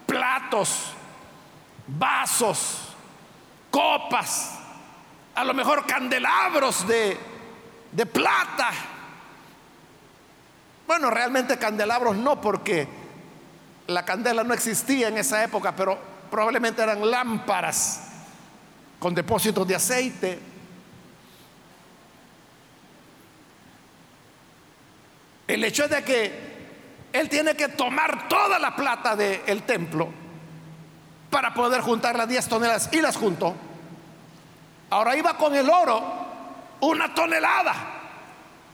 platos, 0.05 0.93
vasos, 1.85 2.95
copas, 3.69 4.57
a 5.35 5.43
lo 5.43 5.53
mejor 5.53 5.85
candelabros 5.85 6.87
de, 6.87 7.17
de 7.91 8.05
plata. 8.05 8.69
Bueno, 10.87 11.09
realmente 11.09 11.57
candelabros 11.57 12.15
no, 12.15 12.39
porque 12.39 12.87
la 13.87 14.05
candela 14.05 14.45
no 14.45 14.53
existía 14.53 15.09
en 15.09 15.17
esa 15.17 15.43
época, 15.43 15.75
pero 15.75 15.99
probablemente 16.31 16.81
eran 16.81 17.11
lámparas 17.11 18.11
con 18.97 19.13
depósitos 19.13 19.67
de 19.67 19.75
aceite. 19.75 20.39
El 25.45 25.65
hecho 25.65 25.89
de 25.89 26.01
que 26.05 26.52
él 27.13 27.29
tiene 27.29 27.55
que 27.55 27.67
tomar 27.69 28.27
toda 28.27 28.57
la 28.57 28.75
plata 28.75 29.15
del 29.15 29.61
templo 29.63 30.09
para 31.29 31.53
poder 31.53 31.81
juntar 31.81 32.17
las 32.17 32.27
10 32.27 32.47
toneladas 32.47 32.89
y 32.91 33.01
las 33.01 33.15
juntó. 33.15 33.55
Ahora 34.89 35.15
iba 35.15 35.37
con 35.37 35.55
el 35.55 35.69
oro 35.69 36.03
una 36.81 37.13
tonelada. 37.13 37.75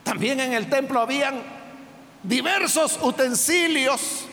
También 0.04 0.40
en 0.40 0.54
el 0.54 0.70
templo 0.70 1.02
habían 1.02 1.42
diversos 2.24 2.98
utensilios 3.02 4.26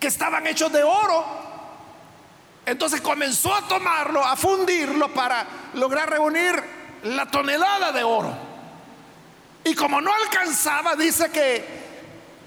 que 0.00 0.08
estaban 0.08 0.44
hechos 0.48 0.72
de 0.72 0.82
oro. 0.82 1.24
Entonces 2.66 3.00
comenzó 3.00 3.54
a 3.54 3.62
tomarlo, 3.62 4.24
a 4.24 4.36
fundirlo 4.36 5.14
para 5.14 5.46
lograr 5.74 6.10
reunir 6.10 6.62
la 7.04 7.26
tonelada 7.26 7.92
de 7.92 8.02
oro. 8.02 8.36
Y 9.64 9.74
como 9.74 10.00
no 10.00 10.12
alcanzaba, 10.12 10.96
dice 10.96 11.30
que 11.30 11.87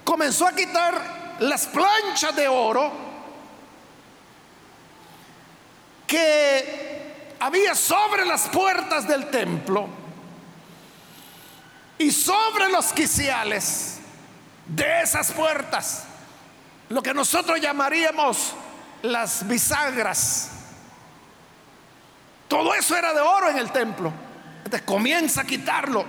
comenzó 0.04 0.46
a 0.46 0.52
quitar 0.52 1.36
las 1.40 1.66
planchas 1.66 2.34
de 2.36 2.48
oro 2.48 2.92
que 6.06 7.36
había 7.40 7.74
sobre 7.74 8.24
las 8.24 8.48
puertas 8.48 9.08
del 9.08 9.30
templo 9.30 9.88
y 11.98 12.10
sobre 12.10 12.68
los 12.68 12.92
quiciales 12.92 13.98
de 14.66 15.02
esas 15.02 15.32
puertas, 15.32 16.04
lo 16.88 17.02
que 17.02 17.14
nosotros 17.14 17.60
llamaríamos 17.60 18.54
las 19.02 19.46
bisagras. 19.46 20.50
Todo 22.48 22.74
eso 22.74 22.96
era 22.96 23.12
de 23.14 23.20
oro 23.20 23.48
en 23.48 23.58
el 23.58 23.72
templo. 23.72 24.12
Entonces 24.58 24.82
comienza 24.82 25.40
a 25.40 25.44
quitarlo 25.44 26.04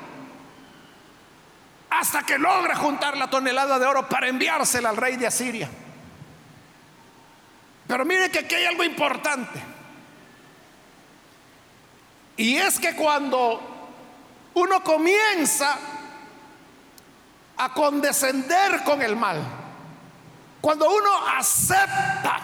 hasta 2.00 2.24
que 2.24 2.38
logra 2.38 2.76
juntar 2.76 3.18
la 3.18 3.30
tonelada 3.30 3.78
de 3.78 3.86
oro 3.86 4.10
para 4.10 4.28
enviársela 4.28 4.90
al 4.90 4.98
rey 4.98 5.16
de 5.16 5.28
Asiria. 5.28 5.70
Pero 7.88 8.06
mire 8.06 8.32
que 8.32 8.40
aquí 8.40 8.56
hay 8.56 8.66
algo 8.66 8.84
importante. 8.84 9.62
Y 12.38 12.58
es 12.58 12.80
que 12.80 12.96
cuando 12.96 13.62
uno 14.56 14.84
comienza 14.84 15.78
a 17.58 17.74
condescender 17.74 18.84
con 18.84 19.02
el 19.02 19.16
mal, 19.16 19.42
cuando 20.62 20.90
uno 20.90 21.28
acepta 21.38 22.40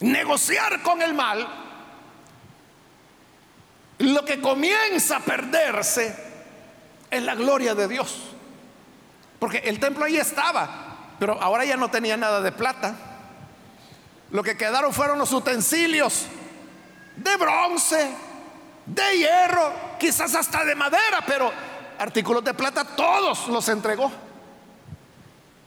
negociar 0.00 0.82
con 0.82 1.02
el 1.02 1.14
mal, 1.14 1.67
lo 3.98 4.24
que 4.24 4.40
comienza 4.40 5.16
a 5.16 5.20
perderse 5.20 6.14
es 7.10 7.22
la 7.22 7.34
gloria 7.34 7.74
de 7.74 7.88
Dios. 7.88 8.16
Porque 9.38 9.58
el 9.58 9.78
templo 9.78 10.04
ahí 10.04 10.16
estaba, 10.16 11.14
pero 11.18 11.40
ahora 11.40 11.64
ya 11.64 11.76
no 11.76 11.90
tenía 11.90 12.16
nada 12.16 12.40
de 12.40 12.52
plata. 12.52 12.94
Lo 14.30 14.42
que 14.42 14.56
quedaron 14.56 14.92
fueron 14.92 15.18
los 15.18 15.32
utensilios 15.32 16.26
de 17.16 17.36
bronce, 17.36 18.10
de 18.86 19.18
hierro, 19.18 19.72
quizás 19.98 20.34
hasta 20.34 20.64
de 20.64 20.74
madera, 20.74 21.22
pero 21.26 21.50
artículos 21.98 22.44
de 22.44 22.54
plata 22.54 22.84
todos 22.84 23.48
los 23.48 23.68
entregó. 23.68 24.10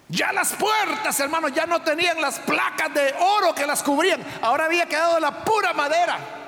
Ya 0.08 0.34
las 0.34 0.54
puertas, 0.54 1.18
hermanos, 1.22 1.54
ya 1.54 1.66
no 1.66 1.82
tenían 1.82 2.22
las 2.22 2.40
placas 2.40 2.94
de 2.94 3.14
oro 3.18 3.56
que 3.56 3.66
las 3.66 3.82
cubrían. 3.82 4.22
Ahora 4.42 4.66
había 4.66 4.86
quedado 4.86 5.20
la 5.20 5.44
pura 5.44 5.74
madera. 5.74 6.41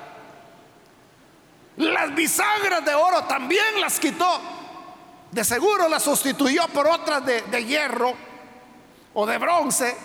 Las 1.77 2.13
bisagras 2.13 2.85
de 2.85 2.93
oro 2.93 3.23
también 3.23 3.81
las 3.81 3.99
quitó. 3.99 4.41
De 5.31 5.43
seguro 5.43 5.89
las 5.89 6.03
sustituyó 6.03 6.67
por 6.67 6.87
otras 6.87 7.25
de, 7.25 7.65
hierro 7.65 8.13
o 9.13 9.25
de 9.25 9.37
bronce. 9.37 9.95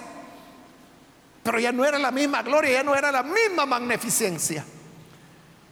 Pero 1.43 1.59
ya 1.59 1.73
no 1.73 1.85
era 1.85 1.99
la 1.99 2.11
misma 2.11 2.43
gloria, 2.43 2.73
ya 2.73 2.83
no 2.83 2.95
era 2.95 3.13
la 3.13 3.23
misma 3.23 3.67
magnificencia. 3.67 4.65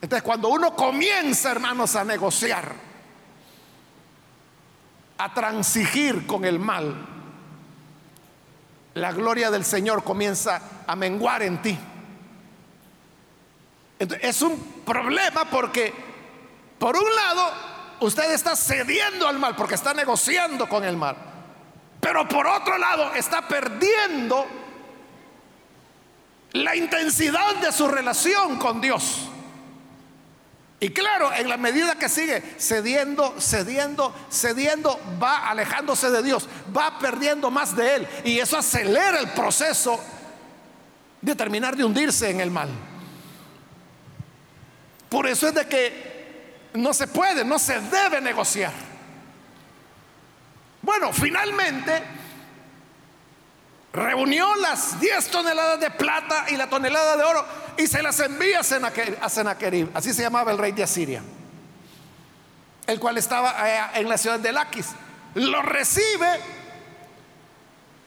Entonces 0.00 0.22
cuando 0.22 0.48
uno 0.48 0.76
comienza, 0.76 1.50
hermanos, 1.50 1.96
a 1.96 2.04
negociar, 2.04 2.74
a 5.18 5.34
transigir 5.34 6.26
con 6.26 6.44
el 6.44 6.58
mal, 6.58 6.94
la 8.92 9.12
gloria 9.12 9.50
del 9.50 9.64
Señor 9.64 10.04
comienza 10.04 10.60
a 10.86 10.94
menguar 10.96 11.42
en 11.42 11.62
ti. 11.62 11.78
Es 13.98 14.42
un 14.42 14.82
problema 14.84 15.46
porque, 15.46 15.92
por 16.78 16.96
un 16.96 17.14
lado, 17.14 17.52
usted 18.00 18.32
está 18.32 18.54
cediendo 18.54 19.26
al 19.26 19.38
mal 19.38 19.56
porque 19.56 19.74
está 19.74 19.94
negociando 19.94 20.68
con 20.68 20.84
el 20.84 20.96
mal. 20.96 21.16
Pero 22.00 22.28
por 22.28 22.46
otro 22.46 22.76
lado, 22.76 23.14
está 23.14 23.48
perdiendo 23.48 24.46
la 26.52 26.76
intensidad 26.76 27.56
de 27.56 27.72
su 27.72 27.88
relación 27.88 28.58
con 28.58 28.80
Dios. 28.80 29.28
Y 30.78 30.90
claro, 30.90 31.32
en 31.32 31.48
la 31.48 31.56
medida 31.56 31.94
que 31.94 32.08
sigue 32.08 32.42
cediendo, 32.58 33.34
cediendo, 33.40 34.14
cediendo, 34.30 35.00
va 35.22 35.48
alejándose 35.48 36.10
de 36.10 36.22
Dios, 36.22 36.48
va 36.76 36.98
perdiendo 36.98 37.50
más 37.50 37.74
de 37.74 37.96
Él. 37.96 38.08
Y 38.24 38.38
eso 38.38 38.58
acelera 38.58 39.18
el 39.18 39.30
proceso 39.30 39.98
de 41.22 41.34
terminar 41.34 41.76
de 41.76 41.84
hundirse 41.84 42.28
en 42.28 42.40
el 42.40 42.50
mal. 42.50 42.68
Por 45.16 45.26
eso 45.26 45.48
es 45.48 45.54
de 45.54 45.66
que 45.66 46.68
no 46.74 46.92
se 46.92 47.06
puede, 47.06 47.42
no 47.42 47.58
se 47.58 47.80
debe 47.80 48.20
negociar. 48.20 48.70
Bueno, 50.82 51.10
finalmente 51.10 52.02
reunió 53.94 54.54
las 54.56 55.00
10 55.00 55.28
toneladas 55.28 55.80
de 55.80 55.90
plata 55.90 56.44
y 56.50 56.56
la 56.58 56.68
tonelada 56.68 57.16
de 57.16 57.22
oro 57.22 57.46
y 57.78 57.86
se 57.86 58.02
las 58.02 58.20
envía 58.20 58.60
a 58.60 59.28
Sennacherib, 59.30 59.88
así 59.94 60.12
se 60.12 60.20
llamaba 60.20 60.52
el 60.52 60.58
rey 60.58 60.72
de 60.72 60.82
Asiria, 60.82 61.22
el 62.86 63.00
cual 63.00 63.16
estaba 63.16 63.54
en 63.94 64.10
la 64.10 64.18
ciudad 64.18 64.38
de 64.38 64.52
Laquis. 64.52 64.88
Lo 65.34 65.62
recibe 65.62 66.28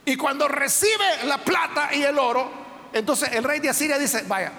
y 0.05 0.15
cuando 0.15 0.47
recibe 0.47 1.23
la 1.23 1.39
plata 1.39 1.89
y 1.91 2.03
el 2.03 2.19
oro, 2.19 2.51
entonces 2.93 3.31
el 3.33 3.43
rey 3.43 3.59
de 3.61 3.69
Asiria 3.69 3.97
dice, 3.97 4.25
vaya, 4.27 4.51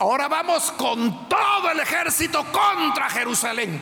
ahora 0.00 0.28
vamos 0.28 0.72
con 0.72 1.28
todo 1.28 1.70
el 1.70 1.78
ejército 1.78 2.44
contra 2.50 3.08
Jerusalén. 3.10 3.80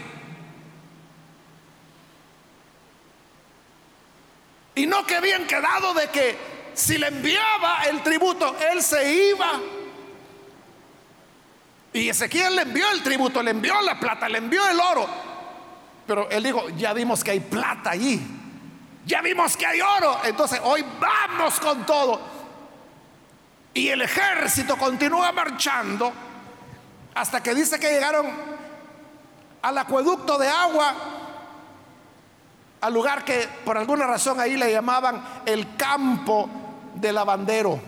Y 4.75 4.87
no 4.87 5.07
que 5.07 5.17
habían 5.17 5.47
quedado 5.47 5.95
de 5.95 6.09
que 6.09 6.37
si 6.75 6.99
le 6.99 7.09
enviaba 7.09 7.85
el 7.85 8.03
tributo, 8.03 8.57
él 8.73 8.83
se 8.83 9.31
iba. 9.31 9.61
Y 11.93 12.09
Ezequiel 12.09 12.55
le 12.57 12.63
envió 12.63 12.91
el 12.91 13.03
tributo, 13.03 13.43
le 13.43 13.53
envió 13.53 13.81
la 13.81 13.99
plata, 13.99 14.29
le 14.29 14.39
envió 14.39 14.69
el 14.69 14.79
oro. 14.79 15.09
Pero 16.07 16.29
él 16.31 16.43
dijo, 16.43 16.69
ya 16.71 16.93
vimos 16.93 17.23
que 17.23 17.31
hay 17.33 17.41
plata 17.41 17.91
allí. 17.91 18.21
Ya 19.07 19.23
vimos 19.23 19.57
que 19.57 19.67
hay 19.67 19.81
oro. 19.81 20.21
Entonces 20.25 20.61
hoy 20.65 20.85
vamos 21.01 21.59
con 21.61 21.87
todo. 21.87 22.38
Y 23.75 23.89
el 23.89 24.03
ejército 24.03 24.77
continúa 24.77 25.33
marchando 25.33 26.13
hasta 27.15 27.43
que 27.43 27.55
dice 27.55 27.79
que 27.79 27.91
llegaron 27.91 28.27
al 29.63 29.79
acueducto 29.79 30.39
de 30.39 30.49
agua 30.49 30.95
al 32.81 32.95
lugar 32.95 33.25
que 33.25 33.49
por 33.65 33.77
alguna 33.77 34.07
razón 34.07 34.39
ahí 34.39 34.57
le 34.57 34.71
llamaban 34.71 35.43
el 35.45 35.77
campo 35.77 36.49
de 36.95 37.13
lavandero. 37.13 37.81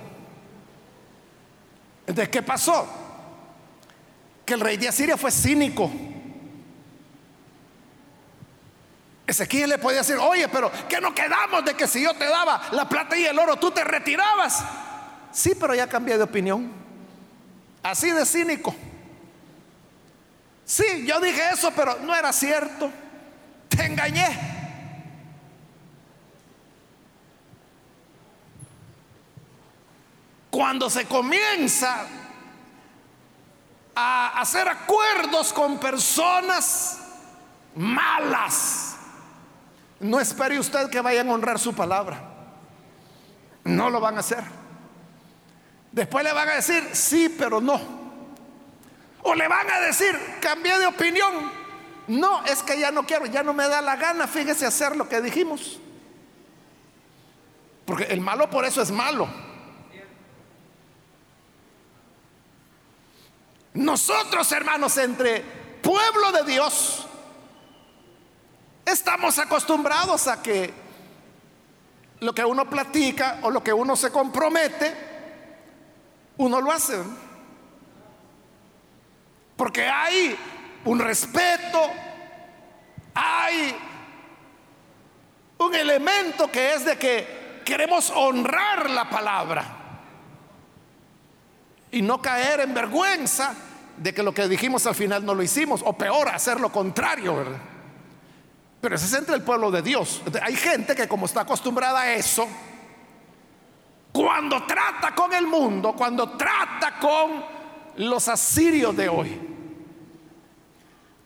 Entonces, 2.07 2.29
¿qué 2.29 2.43
pasó? 2.43 3.01
que 4.51 4.55
el 4.55 4.61
rey 4.63 4.77
de 4.77 4.89
Asiria 4.89 5.17
fue 5.17 5.31
cínico. 5.31 5.89
Ezequiel 9.25 9.71
le 9.71 9.79
podía 9.79 9.99
decir, 9.99 10.17
oye, 10.17 10.49
pero 10.49 10.73
¿qué 10.89 11.01
no 11.01 11.15
quedamos 11.15 11.65
de 11.65 11.75
que 11.75 11.87
si 11.87 12.03
yo 12.03 12.13
te 12.15 12.25
daba 12.25 12.61
la 12.73 12.89
plata 12.89 13.17
y 13.17 13.27
el 13.27 13.39
oro, 13.39 13.55
tú 13.59 13.71
te 13.71 13.85
retirabas? 13.85 14.65
Sí, 15.33 15.55
pero 15.59 15.75
ya 15.75 15.87
cambié 15.87 16.17
de 16.17 16.25
opinión. 16.25 16.71
Así 17.83 18.11
de 18.11 18.27
cínico. 18.27 18.75
Sí, 20.65 21.05
yo 21.07 21.21
dije 21.21 21.51
eso, 21.53 21.73
pero 21.75 21.99
no 22.01 22.15
era 22.15 22.33
cierto. 22.33 22.91
Te 23.69 23.87
engañé. 23.87 24.51
Cuando 30.51 30.91
se 30.91 31.07
comienza 31.07 32.07
a 33.95 34.41
hacer 34.41 34.69
acuerdos 34.69 35.53
con 35.53 35.79
personas 35.79 36.99
malas, 37.75 38.97
no 40.01 40.21
espere 40.21 40.59
usted 40.59 40.91
que 40.91 41.01
vayan 41.01 41.29
a 41.29 41.35
honrar 41.35 41.59
su 41.59 41.75
palabra. 41.75 42.21
No 43.65 43.91
lo 43.91 44.01
van 44.01 44.17
a 44.17 44.21
hacer. 44.21 44.60
Después 45.93 46.25
le 46.25 46.33
van 46.33 46.49
a 46.49 46.55
decir 46.55 46.89
sí, 46.93 47.35
pero 47.37 47.61
no. 47.61 47.81
O 49.23 49.35
le 49.35 49.49
van 49.49 49.71
a 49.71 49.81
decir, 49.81 50.19
cambié 50.41 50.79
de 50.79 50.87
opinión. 50.87 51.51
No, 52.07 52.45
es 52.45 52.63
que 52.63 52.79
ya 52.79 52.91
no 52.91 53.05
quiero, 53.05 53.27
ya 53.27 53.43
no 53.43 53.53
me 53.53 53.69
da 53.69 53.81
la 53.81 53.97
gana, 53.97 54.27
fíjese 54.27 54.67
hacer 54.67 54.97
lo 54.97 55.09
que 55.09 55.21
dijimos. 55.21 55.79
Porque 57.85 58.05
el 58.05 58.21
malo 58.21 58.49
por 58.49 58.65
eso 58.65 58.83
es 58.83 58.91
malo. 58.91 59.29
Nosotros, 63.75 64.51
hermanos, 64.53 64.97
entre 64.97 65.41
pueblo 65.83 66.33
de 66.33 66.45
Dios, 66.45 67.07
estamos 68.85 69.39
acostumbrados 69.39 70.27
a 70.27 70.43
que 70.43 70.73
lo 72.21 72.35
que 72.35 72.45
uno 72.45 72.69
platica 72.69 73.39
o 73.43 73.51
lo 73.51 73.63
que 73.63 73.73
uno 73.73 73.97
se 73.97 74.11
compromete, 74.11 75.10
uno 76.41 76.61
lo 76.61 76.73
hace. 76.73 76.99
Porque 79.57 79.87
hay 79.87 80.37
un 80.87 80.99
respeto, 80.99 81.91
hay 83.15 83.77
un 85.59 85.75
elemento 85.75 86.51
que 86.51 86.73
es 86.75 86.85
de 86.87 86.97
que 86.97 87.61
queremos 87.65 88.11
honrar 88.11 88.89
la 88.89 89.11
palabra 89.11 89.65
y 91.91 92.01
no 92.01 92.23
caer 92.23 92.61
en 92.61 92.73
vergüenza 92.73 93.55
de 93.99 94.15
que 94.15 94.23
lo 94.23 94.33
que 94.33 94.49
dijimos 94.49 94.87
al 94.87 94.95
final 94.95 95.27
no 95.27 95.35
lo 95.35 95.43
hicimos, 95.43 95.83
o 95.85 95.93
peor, 95.93 96.31
hacer 96.31 96.59
lo 96.59 96.73
contrario. 96.73 97.45
Pero 98.81 98.95
ese 98.95 99.05
es 99.05 99.13
entre 99.13 99.35
el 99.35 99.43
pueblo 99.43 99.71
de 99.71 99.83
Dios. 99.83 100.23
Hay 100.43 100.57
gente 100.57 100.95
que 100.95 101.07
como 101.07 101.27
está 101.27 101.43
acostumbrada 101.43 102.01
a 102.01 102.15
eso, 102.15 102.49
cuando 104.13 104.65
trata 104.65 105.15
con 105.15 105.33
el 105.33 105.47
mundo, 105.47 105.93
cuando 105.93 106.31
trata 106.31 106.99
con 106.99 107.45
los 107.97 108.29
asirios 108.29 108.97
de 108.97 109.09
hoy, 109.09 109.41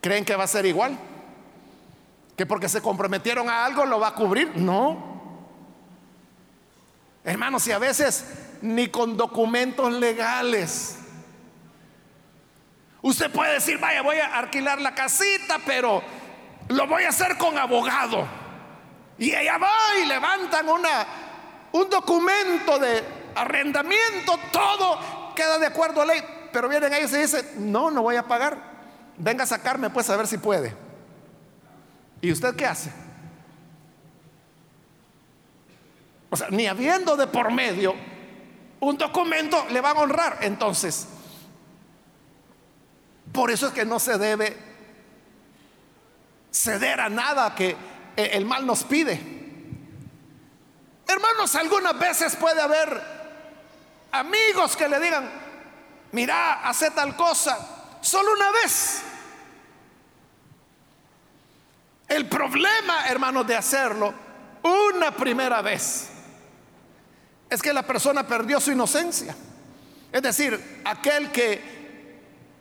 creen 0.01 0.23
que 0.25 0.35
va 0.35 0.43
a 0.43 0.47
ser 0.47 0.65
igual. 0.65 0.97
Que 2.37 2.45
porque 2.45 2.67
se 2.67 2.81
comprometieron 2.81 3.49
a 3.49 3.65
algo 3.65 3.85
lo 3.85 3.99
va 3.99 4.09
a 4.09 4.13
cubrir. 4.13 4.51
No. 4.55 5.15
Hermanos, 7.23 7.63
si 7.63 7.71
a 7.71 7.79
veces 7.79 8.25
ni 8.61 8.87
con 8.87 9.17
documentos 9.17 9.91
legales. 9.93 10.97
Usted 13.01 13.31
puede 13.31 13.53
decir, 13.53 13.77
vaya, 13.77 14.01
voy 14.01 14.17
a 14.17 14.37
alquilar 14.37 14.81
la 14.81 14.95
casita, 14.95 15.59
pero 15.65 16.01
lo 16.69 16.87
voy 16.87 17.03
a 17.03 17.09
hacer 17.09 17.37
con 17.37 17.57
abogado. 17.57 18.27
Y 19.17 19.33
ella 19.33 19.57
va 19.57 19.71
y 20.01 20.05
levantan 20.05 20.67
una, 20.67 21.05
un 21.71 21.89
documento 21.89 22.79
de 22.79 23.03
arrendamiento, 23.35 24.39
todo 24.51 25.33
queda 25.35 25.59
de 25.59 25.67
acuerdo 25.67 26.01
a 26.01 26.05
ley. 26.05 26.21
Pero 26.51 26.69
vienen 26.69 26.93
ellos 26.93 27.11
y 27.13 27.17
dicen, 27.17 27.71
no, 27.71 27.91
no 27.91 28.01
voy 28.01 28.15
a 28.15 28.27
pagar. 28.27 28.57
Venga 29.17 29.43
a 29.43 29.47
sacarme 29.47 29.89
pues 29.89 30.09
a 30.09 30.15
ver 30.15 30.27
si 30.27 30.37
puede. 30.37 30.73
¿Y 32.21 32.31
usted 32.31 32.55
qué 32.55 32.65
hace? 32.65 32.91
O 36.29 36.37
sea, 36.37 36.47
ni 36.49 36.67
habiendo 36.67 37.15
de 37.15 37.27
por 37.27 37.51
medio 37.51 37.93
un 38.79 38.97
documento 38.97 39.65
le 39.69 39.81
van 39.81 39.97
a 39.97 40.01
honrar. 40.01 40.39
Entonces, 40.41 41.07
por 43.31 43.51
eso 43.51 43.67
es 43.67 43.73
que 43.73 43.85
no 43.85 43.99
se 43.99 44.17
debe 44.17 44.55
ceder 46.51 47.01
a 47.01 47.09
nada 47.09 47.53
que 47.53 47.75
el 48.15 48.45
mal 48.45 48.65
nos 48.65 48.83
pide. 48.83 49.34
Hermanos, 51.07 51.55
algunas 51.55 51.97
veces 51.97 52.35
puede 52.35 52.61
haber 52.61 53.01
amigos 54.11 54.75
que 54.75 54.87
le 54.87 54.99
digan, 54.99 55.29
mira, 56.11 56.67
hace 56.67 56.91
tal 56.91 57.15
cosa, 57.15 57.57
solo 58.01 58.31
una 58.33 58.51
vez. 58.51 59.01
El 62.07 62.27
problema, 62.27 63.07
hermanos, 63.07 63.45
de 63.47 63.55
hacerlo 63.55 64.13
una 64.63 65.11
primera 65.11 65.61
vez 65.61 66.09
es 67.49 67.61
que 67.61 67.73
la 67.73 67.83
persona 67.83 68.25
perdió 68.25 68.59
su 68.59 68.71
inocencia. 68.71 69.35
Es 70.11 70.21
decir, 70.21 70.81
aquel 70.85 71.31
que 71.31 71.75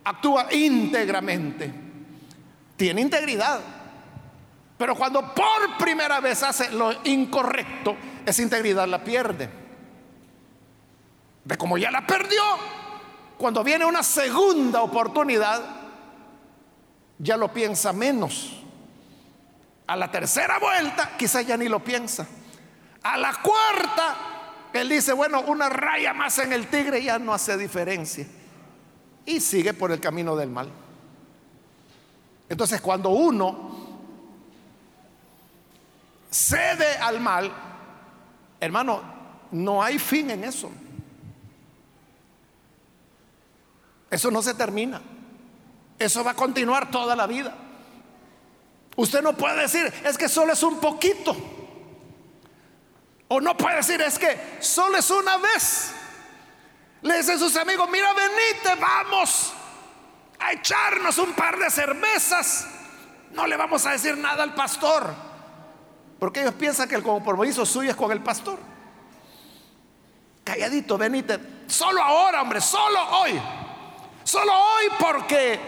actúa 0.05 0.53
íntegramente 0.53 1.73
tiene 2.77 3.01
integridad. 3.01 3.61
Pero 4.77 4.97
cuando 4.97 5.35
por 5.35 5.79
primera 5.79 6.21
vez 6.21 6.43
hace 6.43 6.71
lo 6.73 6.93
incorrecto, 7.05 7.97
esa 8.27 8.43
integridad 8.43 8.87
la 8.87 9.03
pierde. 9.03 9.49
De 11.45 11.57
como 11.57 11.77
ya 11.77 11.91
la 11.91 12.07
perdió, 12.07 12.43
cuando 13.37 13.63
viene 13.63 13.85
una 13.85 14.03
segunda 14.03 14.83
oportunidad, 14.83 15.63
ya 17.19 17.37
lo 17.37 17.53
piensa 17.53 17.93
menos. 17.93 18.63
A 19.87 19.97
la 19.97 20.11
tercera 20.11 20.59
vuelta, 20.59 21.17
quizás 21.17 21.47
ya 21.47 21.57
ni 21.57 21.69
lo 21.69 21.85
piensa. 21.85 22.27
A 23.03 23.19
la 23.19 23.35
cuarta, 23.43 24.17
él 24.73 24.89
dice, 24.89 25.13
bueno, 25.13 25.43
una 25.43 25.69
raya 25.69 26.15
más 26.15 26.39
en 26.39 26.53
el 26.53 26.69
tigre 26.69 27.03
ya 27.03 27.19
no 27.19 27.35
hace 27.35 27.59
diferencia. 27.59 28.27
Y 29.27 29.41
sigue 29.41 29.75
por 29.75 29.93
el 29.93 30.01
camino 30.01 30.37
del 30.37 30.51
mal. 30.51 30.71
Entonces 32.49 32.81
cuando 32.81 33.11
uno 33.11 33.75
cede 36.31 36.97
al 36.99 37.21
mal, 37.21 37.53
hermano, 38.65 39.03
no 39.51 39.83
hay 39.83 39.99
fin 39.99 40.31
en 40.31 40.45
eso. 40.45 40.71
Eso 44.11 44.31
no 44.31 44.43
se 44.43 44.55
termina. 44.55 45.01
Eso 45.99 46.23
va 46.25 46.33
a 46.33 46.37
continuar 46.37 46.91
toda 46.91 47.17
la 47.17 47.27
vida. 47.27 47.55
Usted 48.97 49.23
no 49.23 49.37
puede 49.37 49.63
decir, 49.63 49.93
es 50.05 50.17
que 50.17 50.29
solo 50.29 50.53
es 50.53 50.63
un 50.63 50.79
poquito. 50.79 51.37
O 53.29 53.41
no 53.41 53.57
puede 53.57 53.77
decir, 53.77 54.01
es 54.01 54.19
que 54.19 54.59
solo 54.61 54.99
es 54.99 55.11
una 55.11 55.39
vez. 55.39 55.93
Le 57.03 57.17
dicen 57.17 57.39
sus 57.39 57.57
amigos, 57.57 57.89
mira, 57.91 58.13
venite, 58.13 58.81
vamos 58.81 59.53
a 60.39 60.53
echarnos 60.53 61.19
un 61.19 61.33
par 61.33 61.59
de 61.59 61.71
cervezas. 61.71 62.69
No 63.33 63.47
le 63.47 63.57
vamos 63.57 63.85
a 63.87 63.93
decir 63.93 64.17
nada 64.17 64.43
al 64.43 64.55
pastor. 64.55 65.24
Porque 66.19 66.41
ellos 66.41 66.55
piensan 66.55 66.89
que 66.89 66.95
el 66.95 67.03
compromiso 67.03 67.67
suyo 67.67 67.91
es 67.91 67.97
con 67.97 68.11
el 68.13 68.21
pastor. 68.21 68.59
Calladito, 70.45 70.99
venite. 70.99 71.39
Solo 71.67 72.03
ahora, 72.03 72.43
hombre, 72.43 72.61
solo 72.61 73.01
hoy. 73.21 73.41
Solo 74.23 74.53
hoy 74.53 74.85
porque 74.99 75.61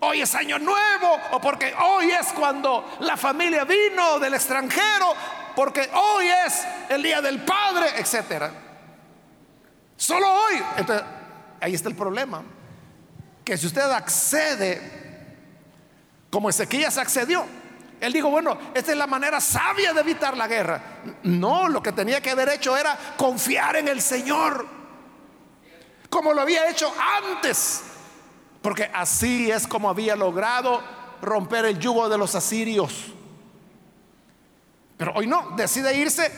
hoy 0.00 0.20
es 0.20 0.34
año 0.34 0.58
nuevo 0.58 1.18
o 1.32 1.40
porque 1.40 1.74
hoy 1.74 2.10
es 2.10 2.32
cuando 2.32 2.96
la 3.00 3.16
familia 3.16 3.64
vino 3.64 4.18
del 4.18 4.34
extranjero 4.34 5.14
porque 5.58 5.90
hoy 5.92 6.26
es 6.46 6.64
el 6.88 7.02
día 7.02 7.20
del 7.20 7.44
Padre, 7.44 7.86
etcétera. 7.96 8.52
Solo 9.96 10.32
hoy. 10.32 10.62
Entonces, 10.76 11.04
ahí 11.60 11.74
está 11.74 11.88
el 11.88 11.96
problema. 11.96 12.44
Que 13.44 13.58
si 13.58 13.66
usted 13.66 13.90
accede, 13.90 14.80
como 16.30 16.48
Ezequías 16.48 16.96
accedió, 16.96 17.44
él 18.00 18.12
dijo, 18.12 18.30
bueno, 18.30 18.56
esta 18.74 18.92
es 18.92 18.98
la 18.98 19.06
manera 19.06 19.40
sabia 19.40 19.92
de 19.92 20.00
evitar 20.00 20.36
la 20.36 20.46
guerra. 20.46 20.80
No, 21.24 21.68
lo 21.68 21.82
que 21.82 21.92
tenía 21.92 22.20
que 22.20 22.30
haber 22.30 22.48
hecho 22.50 22.76
era 22.76 22.96
confiar 23.16 23.76
en 23.76 23.88
el 23.88 24.00
Señor, 24.00 24.66
como 26.08 26.32
lo 26.32 26.40
había 26.40 26.68
hecho 26.68 26.92
antes, 27.24 27.82
porque 28.62 28.90
así 28.94 29.50
es 29.50 29.66
como 29.66 29.90
había 29.90 30.16
logrado 30.16 30.82
romper 31.22 31.64
el 31.64 31.78
yugo 31.78 32.08
de 32.08 32.18
los 32.18 32.34
asirios. 32.34 33.12
Pero 34.96 35.12
hoy 35.14 35.26
no, 35.26 35.50
decide 35.56 35.96
irse 35.96 36.30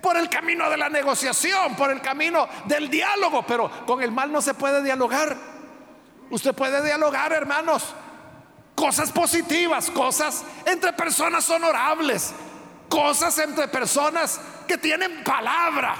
por 0.00 0.16
el 0.16 0.28
camino 0.28 0.70
de 0.70 0.76
la 0.76 0.88
negociación, 0.88 1.76
por 1.76 1.90
el 1.90 2.00
camino 2.00 2.48
del 2.66 2.88
diálogo, 2.88 3.44
pero 3.46 3.70
con 3.86 4.02
el 4.02 4.10
mal 4.10 4.32
no 4.32 4.40
se 4.40 4.54
puede 4.54 4.82
dialogar. 4.82 5.36
Usted 6.30 6.54
puede 6.54 6.82
dialogar, 6.84 7.32
hermanos, 7.32 7.94
cosas 8.80 9.12
positivas, 9.12 9.90
cosas 9.90 10.42
entre 10.64 10.94
personas 10.94 11.48
honorables, 11.50 12.32
cosas 12.88 13.38
entre 13.38 13.68
personas 13.68 14.40
que 14.66 14.78
tienen 14.78 15.22
palabra. 15.22 15.94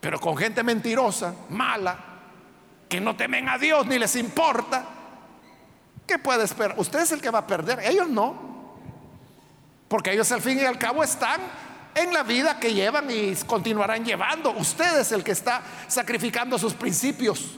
Pero 0.00 0.18
con 0.18 0.36
gente 0.36 0.64
mentirosa, 0.64 1.36
mala, 1.50 1.96
que 2.88 3.00
no 3.00 3.14
temen 3.14 3.48
a 3.48 3.58
Dios 3.58 3.86
ni 3.86 3.96
les 3.96 4.16
importa, 4.16 4.84
¿qué 6.04 6.18
puede 6.18 6.42
esperar? 6.42 6.74
Usted 6.80 6.98
es 6.98 7.12
el 7.12 7.20
que 7.20 7.30
va 7.30 7.38
a 7.38 7.46
perder, 7.46 7.78
ellos 7.84 8.08
no. 8.08 8.48
Porque 9.86 10.12
ellos 10.12 10.32
al 10.32 10.42
fin 10.42 10.58
y 10.58 10.64
al 10.64 10.78
cabo 10.78 11.04
están 11.04 11.40
en 11.94 12.12
la 12.12 12.24
vida 12.24 12.58
que 12.58 12.74
llevan 12.74 13.08
y 13.08 13.36
continuarán 13.46 14.04
llevando. 14.04 14.50
Usted 14.50 14.98
es 14.98 15.12
el 15.12 15.22
que 15.22 15.30
está 15.30 15.62
sacrificando 15.86 16.58
sus 16.58 16.74
principios. 16.74 17.56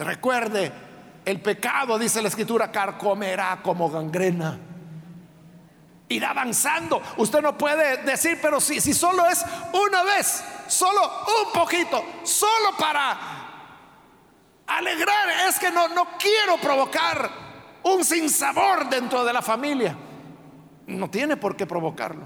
Recuerde, 0.00 0.72
el 1.26 1.42
pecado, 1.42 1.98
dice 1.98 2.22
la 2.22 2.28
escritura, 2.28 2.72
carcomerá 2.72 3.60
como 3.62 3.90
gangrena. 3.90 4.58
Irá 6.08 6.30
avanzando. 6.30 7.02
Usted 7.18 7.42
no 7.42 7.56
puede 7.56 7.98
decir, 7.98 8.38
pero 8.40 8.60
si, 8.60 8.80
si 8.80 8.94
solo 8.94 9.26
es 9.26 9.44
una 9.72 10.02
vez, 10.02 10.42
solo 10.68 11.00
un 11.44 11.52
poquito, 11.52 12.02
solo 12.24 12.76
para 12.78 13.18
alegrar, 14.66 15.28
es 15.46 15.58
que 15.58 15.70
no, 15.70 15.88
no 15.88 16.08
quiero 16.18 16.56
provocar 16.56 17.30
un 17.82 18.02
sinsabor 18.02 18.88
dentro 18.88 19.22
de 19.22 19.34
la 19.34 19.42
familia. 19.42 19.94
No 20.86 21.10
tiene 21.10 21.36
por 21.36 21.56
qué 21.56 21.66
provocarlo. 21.66 22.24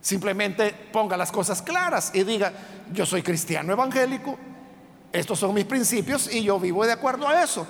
Simplemente 0.00 0.70
ponga 0.92 1.16
las 1.16 1.32
cosas 1.32 1.60
claras 1.60 2.12
y 2.14 2.22
diga, 2.22 2.52
yo 2.92 3.04
soy 3.04 3.22
cristiano 3.22 3.72
evangélico, 3.72 4.38
estos 5.14 5.38
son 5.38 5.54
mis 5.54 5.64
principios 5.64 6.28
y 6.30 6.42
yo 6.42 6.58
vivo 6.58 6.84
de 6.84 6.90
acuerdo 6.90 7.28
a 7.28 7.40
eso. 7.40 7.64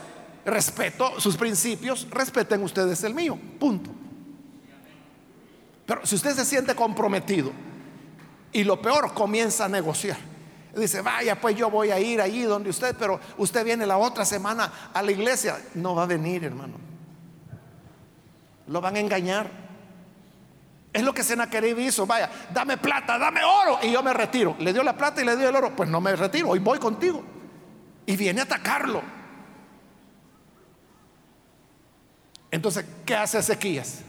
Respeto 0.47 1.21
sus 1.21 1.37
principios, 1.37 2.09
respeten 2.11 2.63
ustedes 2.63 3.05
el 3.05 3.13
mío, 3.13 3.39
punto. 3.61 3.91
Pero 5.85 6.07
si 6.07 6.15
usted 6.15 6.35
se 6.35 6.47
siente 6.47 6.75
comprometido 6.75 7.53
y 8.51 8.65
lo 8.65 8.81
peor 8.81 9.13
comienza 9.13 9.67
a 9.67 9.69
negociar, 9.69 10.17
dice, 10.75 11.03
vaya, 11.03 11.39
pues 11.39 11.55
yo 11.55 11.69
voy 11.69 11.91
a 11.91 12.01
ir 12.01 12.23
allí 12.23 12.45
donde 12.45 12.71
usted, 12.71 12.97
pero 12.99 13.21
usted 13.37 13.63
viene 13.63 13.85
la 13.85 13.99
otra 13.99 14.25
semana 14.25 14.73
a 14.95 15.03
la 15.03 15.13
iglesia, 15.13 15.61
no 15.75 15.95
va 15.95 16.05
a 16.05 16.07
venir, 16.07 16.45
hermano. 16.45 16.79
Lo 18.69 18.81
van 18.81 18.97
a 18.97 19.01
engañar. 19.01 19.51
Es 20.95 21.03
lo 21.03 21.13
que 21.13 21.23
Senaquerib 21.23 21.79
hizo. 21.79 22.07
Vaya, 22.07 22.31
dame 22.55 22.79
plata, 22.79 23.19
dame 23.19 23.43
oro 23.45 23.81
y 23.83 23.93
yo 23.93 24.03
me 24.03 24.15
retiro. 24.15 24.57
Le 24.61 24.73
dio 24.73 24.83
la 24.83 24.97
plata 24.97 25.21
y 25.21 25.27
le 25.27 25.37
dio 25.37 25.51
el 25.51 25.57
oro. 25.57 25.77
Pues 25.77 25.91
no 25.91 26.01
me 26.01 26.17
retiro, 26.17 26.49
hoy 26.49 26.61
voy 26.61 26.79
contigo. 26.79 27.34
Y 28.07 28.17
viene 28.17 28.41
a 28.41 28.45
atacarlo. 28.45 29.03
Entonces, 32.51 32.85
¿qué 33.05 33.15
hace 33.15 33.39
Ezequías? 33.39 34.01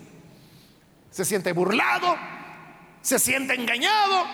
Se 1.09 1.25
siente 1.25 1.51
burlado, 1.53 2.17
se 3.01 3.17
siente 3.17 3.55
engañado. 3.55 4.25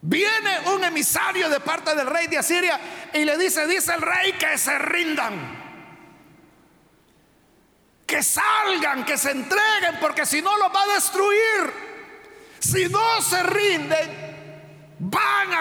Viene 0.00 0.70
un 0.74 0.84
emisario 0.84 1.48
de 1.48 1.60
parte 1.60 1.94
del 1.94 2.06
rey 2.06 2.26
de 2.26 2.38
Asiria 2.38 2.80
y 3.12 3.24
le 3.24 3.36
dice, 3.36 3.66
dice 3.66 3.94
el 3.94 4.02
rey 4.02 4.32
que 4.32 4.56
se 4.56 4.78
rindan 4.78 5.64
que 8.06 8.22
salgan, 8.22 9.04
que 9.04 9.16
se 9.18 9.30
entreguen, 9.30 9.98
porque 10.00 10.26
si 10.26 10.42
no 10.42 10.56
los 10.56 10.68
va 10.68 10.82
a 10.82 10.94
destruir. 10.94 11.94
Si 12.60 12.88
no 12.88 13.20
se 13.20 13.42
rinden, 13.42 14.33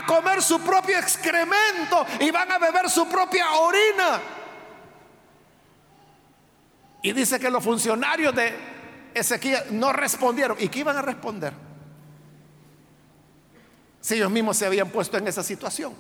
comer 0.05 0.41
su 0.41 0.59
propio 0.61 0.97
excremento 0.97 2.05
y 2.19 2.31
van 2.31 2.51
a 2.51 2.57
beber 2.57 2.89
su 2.89 3.07
propia 3.07 3.51
orina. 3.53 4.21
Y 7.01 7.11
dice 7.11 7.39
que 7.39 7.49
los 7.49 7.63
funcionarios 7.63 8.33
de 8.33 8.53
Ezequiel 9.13 9.63
no 9.71 9.91
respondieron. 9.91 10.57
¿Y 10.59 10.69
qué 10.69 10.79
iban 10.79 10.97
a 10.97 11.01
responder? 11.01 11.53
Si 13.99 14.15
ellos 14.15 14.31
mismos 14.31 14.57
se 14.57 14.65
habían 14.65 14.89
puesto 14.89 15.17
en 15.17 15.27
esa 15.27 15.43
situación. 15.43 15.93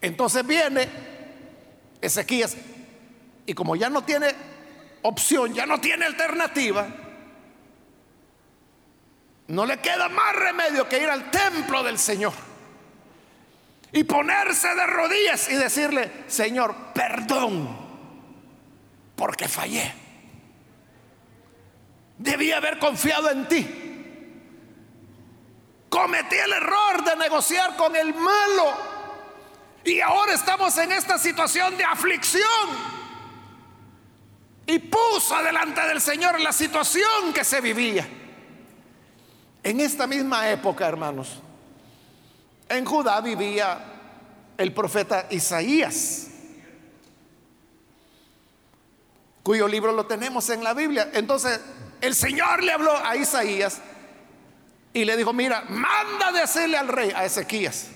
Entonces 0.00 0.46
viene 0.46 0.88
Ezequías, 2.00 2.56
y 3.44 3.52
como 3.52 3.76
ya 3.76 3.90
no 3.90 4.02
tiene 4.02 4.34
opción, 5.02 5.52
ya 5.52 5.66
no 5.66 5.80
tiene 5.80 6.06
alternativa, 6.06 6.88
no 9.50 9.66
le 9.66 9.78
queda 9.78 10.08
más 10.08 10.34
remedio 10.36 10.88
que 10.88 11.02
ir 11.02 11.10
al 11.10 11.28
templo 11.28 11.82
del 11.82 11.98
Señor 11.98 12.32
y 13.90 14.04
ponerse 14.04 14.72
de 14.76 14.86
rodillas 14.86 15.50
y 15.50 15.56
decirle, 15.56 16.24
Señor, 16.28 16.92
perdón, 16.94 17.76
porque 19.16 19.48
fallé. 19.48 19.92
Debí 22.16 22.52
haber 22.52 22.78
confiado 22.78 23.28
en 23.30 23.48
ti. 23.48 23.76
Cometí 25.88 26.36
el 26.36 26.52
error 26.52 27.02
de 27.02 27.16
negociar 27.16 27.74
con 27.76 27.96
el 27.96 28.14
malo 28.14 28.72
y 29.82 30.00
ahora 30.00 30.34
estamos 30.34 30.78
en 30.78 30.92
esta 30.92 31.18
situación 31.18 31.76
de 31.76 31.84
aflicción. 31.84 33.00
Y 34.66 34.78
puso 34.78 35.42
delante 35.42 35.80
del 35.80 36.00
Señor 36.00 36.38
la 36.38 36.52
situación 36.52 37.32
que 37.34 37.42
se 37.42 37.60
vivía. 37.60 38.19
En 39.62 39.80
esta 39.80 40.06
misma 40.06 40.48
época, 40.50 40.86
hermanos, 40.88 41.40
en 42.68 42.84
Judá 42.84 43.20
vivía 43.20 43.78
el 44.56 44.72
profeta 44.72 45.26
Isaías, 45.30 46.28
cuyo 49.42 49.66
libro 49.66 49.92
lo 49.92 50.06
tenemos 50.06 50.48
en 50.50 50.62
la 50.62 50.72
Biblia. 50.72 51.10
Entonces, 51.12 51.60
el 52.00 52.14
Señor 52.14 52.62
le 52.62 52.72
habló 52.72 52.96
a 52.96 53.16
Isaías 53.16 53.80
y 54.92 55.04
le 55.04 55.16
dijo, 55.16 55.32
mira, 55.32 55.64
manda 55.68 56.32
decirle 56.32 56.78
al 56.78 56.88
rey, 56.88 57.10
a 57.14 57.24
Ezequías, 57.24 57.88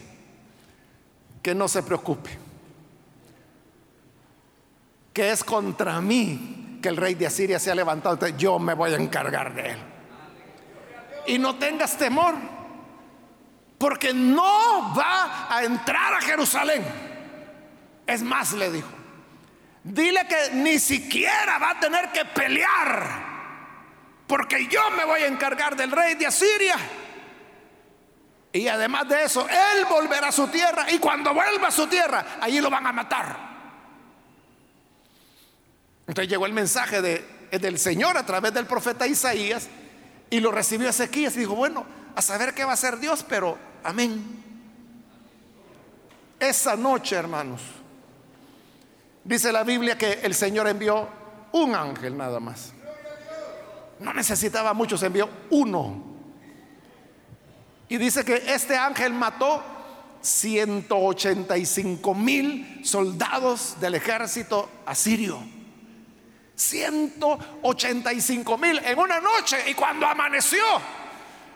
que 1.43 1.55
no 1.55 1.69
se 1.69 1.83
preocupe, 1.83 2.31
que 5.13 5.31
es 5.31 5.45
contra 5.45 6.01
mí 6.01 6.79
que 6.83 6.89
el 6.89 6.97
rey 6.97 7.15
de 7.15 7.27
Asiria 7.27 7.59
se 7.59 7.71
ha 7.71 7.75
levantado, 7.75 8.27
yo 8.29 8.59
me 8.59 8.75
voy 8.75 8.93
a 8.93 8.97
encargar 8.97 9.55
de 9.55 9.71
él. 9.71 9.94
Y 11.27 11.39
no 11.39 11.57
tengas 11.57 11.97
temor, 11.97 12.35
porque 13.79 14.13
no 14.13 14.95
va 14.95 15.49
a 15.49 15.65
entrar 15.65 16.15
a 16.15 16.21
Jerusalén. 16.21 16.85
Es 18.07 18.23
más, 18.23 18.53
le 18.53 18.71
dijo, 18.71 18.89
dile 19.83 20.27
que 20.29 20.55
ni 20.55 20.79
siquiera 20.79 21.59
va 21.59 21.71
a 21.71 21.81
tener 21.81 22.13
que 22.13 22.25
pelear, 22.27 23.07
porque 24.27 24.67
yo 24.69 24.91
me 24.97 25.05
voy 25.05 25.23
a 25.23 25.27
encargar 25.27 25.77
del 25.77 25.91
rey 25.91 26.15
de 26.15 26.27
Asiria 26.27 26.77
y 28.55 28.69
además 28.69 29.09
de 29.09 29.25
eso, 29.25 29.49
Él 29.49 29.85
volverá 29.91 30.29
a 30.29 30.33
su 30.33 30.47
tierra 30.47 30.87
y 30.89 31.01
cuando 31.01 31.35
vuelva 31.35 31.69
a 31.69 31.73
su 31.73 31.89
tierra, 31.89 32.39
allí 32.41 32.61
lo 32.61 32.71
van 32.71 32.87
a 32.87 32.93
matar. 32.93 33.37
Entonces 36.07 36.31
llegó 36.31 36.47
el 36.47 36.53
mensaje 36.53 37.03
de, 37.03 37.49
del 37.51 37.81
Señor 37.81 38.17
a 38.17 38.25
través 38.25 38.55
del 38.55 38.67
profeta 38.67 39.09
Isaías 39.09 39.69
y 40.35 40.41
lo 40.41 40.51
recibió 40.51 40.89
Ezequías 40.89 41.37
y 41.37 41.41
dijo, 41.41 41.55
bueno, 41.55 41.87
a 42.17 42.21
saber 42.21 42.55
qué 42.55 42.65
va 42.65 42.73
a 42.73 42.75
hacer 42.75 42.99
Dios, 42.99 43.25
pero 43.29 43.57
amén. 43.85 44.43
Esa 46.41 46.75
noche, 46.75 47.15
hermanos, 47.15 47.61
dice 49.23 49.53
la 49.53 49.63
Biblia 49.63 49.97
que 49.97 50.15
el 50.25 50.35
Señor 50.35 50.67
envió 50.67 51.07
un 51.53 51.73
ángel 51.77 52.17
nada 52.17 52.41
más. 52.41 52.73
No 54.01 54.13
necesitaba 54.13 54.75
muchos, 54.75 55.05
envió 55.05 55.31
uno. 55.51 56.03
Y 57.89 57.97
dice 57.97 58.25
que 58.25 58.43
este 58.53 58.77
ángel 58.77 59.13
mató 59.13 59.63
185 60.21 62.13
mil 62.13 62.81
soldados 62.85 63.77
del 63.81 63.95
ejército 63.95 64.69
asirio. 64.85 65.39
185 66.55 68.59
mil 68.59 68.79
en 68.85 68.99
una 68.99 69.21
noche. 69.21 69.59
Y 69.69 69.75
cuando 69.75 70.07
amaneció, 70.07 70.63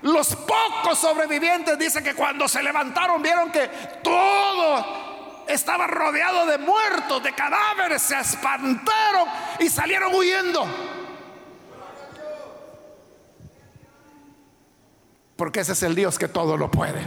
los 0.03 0.37
pocos 0.37 0.99
sobrevivientes 0.99 1.79
dicen 1.79 2.05
que 2.05 2.15
cuando 2.15 2.47
se 2.49 2.63
levantaron 2.63 3.23
vieron 3.23 3.51
que 3.51 3.69
todo 4.03 5.45
estaba 5.49 5.87
rodeado 5.87 6.47
de 6.47 6.59
muertos, 6.59 7.23
de 7.23 7.35
cadáveres, 7.35 8.03
se 8.03 8.19
espantaron 8.19 9.29
y 9.59 9.69
salieron 9.69 10.15
huyendo. 10.15 10.67
Porque 15.37 15.61
ese 15.61 15.73
es 15.73 15.83
el 15.85 15.95
Dios 15.95 16.19
que 16.19 16.29
todo 16.29 16.57
lo 16.57 16.71
puede. 16.71 17.01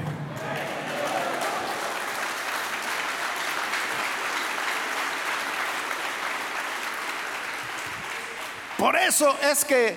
Por 8.82 8.96
eso 8.96 9.38
es 9.44 9.64
que 9.64 9.96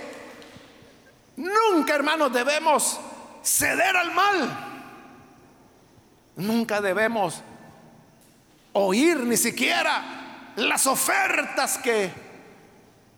nunca, 1.36 1.94
hermanos, 1.94 2.30
debemos 2.30 3.00
ceder 3.42 3.96
al 3.96 4.12
mal. 4.12 4.58
Nunca 6.36 6.82
debemos 6.82 7.40
oír 8.74 9.20
ni 9.20 9.38
siquiera 9.38 10.52
las 10.56 10.86
ofertas 10.86 11.78
que 11.78 12.12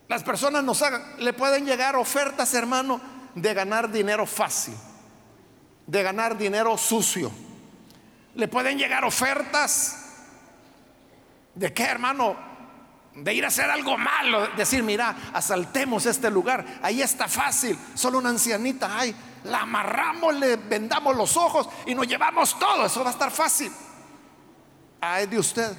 las 0.07 0.23
personas 0.23 0.63
nos 0.63 0.81
hagan. 0.81 1.03
Le 1.17 1.33
pueden 1.33 1.65
llegar 1.65 1.97
ofertas, 1.97 2.53
hermano, 2.53 3.01
de 3.35 3.53
ganar 3.53 3.91
dinero 3.91 4.25
fácil, 4.25 4.77
de 5.85 6.01
ganar 6.01 6.37
dinero 6.37 6.77
sucio. 6.77 7.29
Le 8.35 8.47
pueden 8.47 8.77
llegar 8.77 9.03
ofertas 9.03 10.13
de 11.55 11.73
qué, 11.73 11.83
hermano, 11.83 12.37
de 13.23 13.33
ir 13.33 13.43
a 13.45 13.47
hacer 13.47 13.69
algo 13.69 13.97
malo, 13.97 14.47
decir, 14.55 14.83
mira, 14.83 15.15
asaltemos 15.33 16.05
este 16.05 16.29
lugar, 16.29 16.65
ahí 16.83 17.01
está 17.01 17.27
fácil, 17.27 17.77
solo 17.95 18.19
una 18.19 18.29
ancianita, 18.29 18.97
ay, 18.97 19.15
la 19.45 19.61
amarramos, 19.61 20.35
le 20.35 20.55
vendamos 20.55 21.15
los 21.15 21.35
ojos 21.35 21.67
y 21.87 21.95
nos 21.95 22.07
llevamos 22.07 22.57
todo, 22.59 22.85
eso 22.85 23.03
va 23.03 23.09
a 23.09 23.13
estar 23.13 23.31
fácil. 23.31 23.71
Ay 25.01 25.25
de 25.27 25.39
usted, 25.39 25.75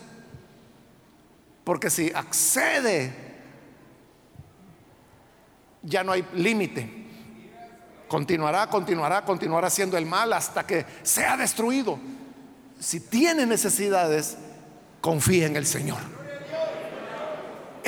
porque 1.65 1.91
si 1.91 2.11
accede, 2.11 3.15
ya 5.83 6.03
no 6.03 6.13
hay 6.13 6.27
límite. 6.35 7.07
Continuará, 8.09 8.69
continuará, 8.69 9.25
continuará 9.25 9.67
haciendo 9.67 9.97
el 9.97 10.07
mal 10.07 10.33
hasta 10.33 10.67
que 10.67 10.87
sea 11.03 11.37
destruido. 11.37 11.99
Si 12.81 13.01
tiene 13.01 13.45
necesidades, 13.45 14.39
confía 15.01 15.47
en 15.47 15.57
el 15.57 15.67
Señor. 15.67 16.18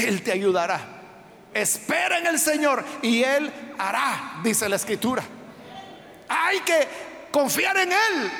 Él 0.07 0.23
te 0.23 0.33
ayudará. 0.33 0.81
Espera 1.53 2.19
en 2.19 2.27
el 2.27 2.39
Señor 2.39 2.85
y 3.03 3.23
Él 3.23 3.53
hará, 3.79 4.41
dice 4.43 4.69
la 4.69 4.77
escritura. 4.77 5.23
Hay 6.29 6.61
que 6.61 6.89
confiar 7.33 7.77
en 7.79 7.93
Él. 7.93 8.33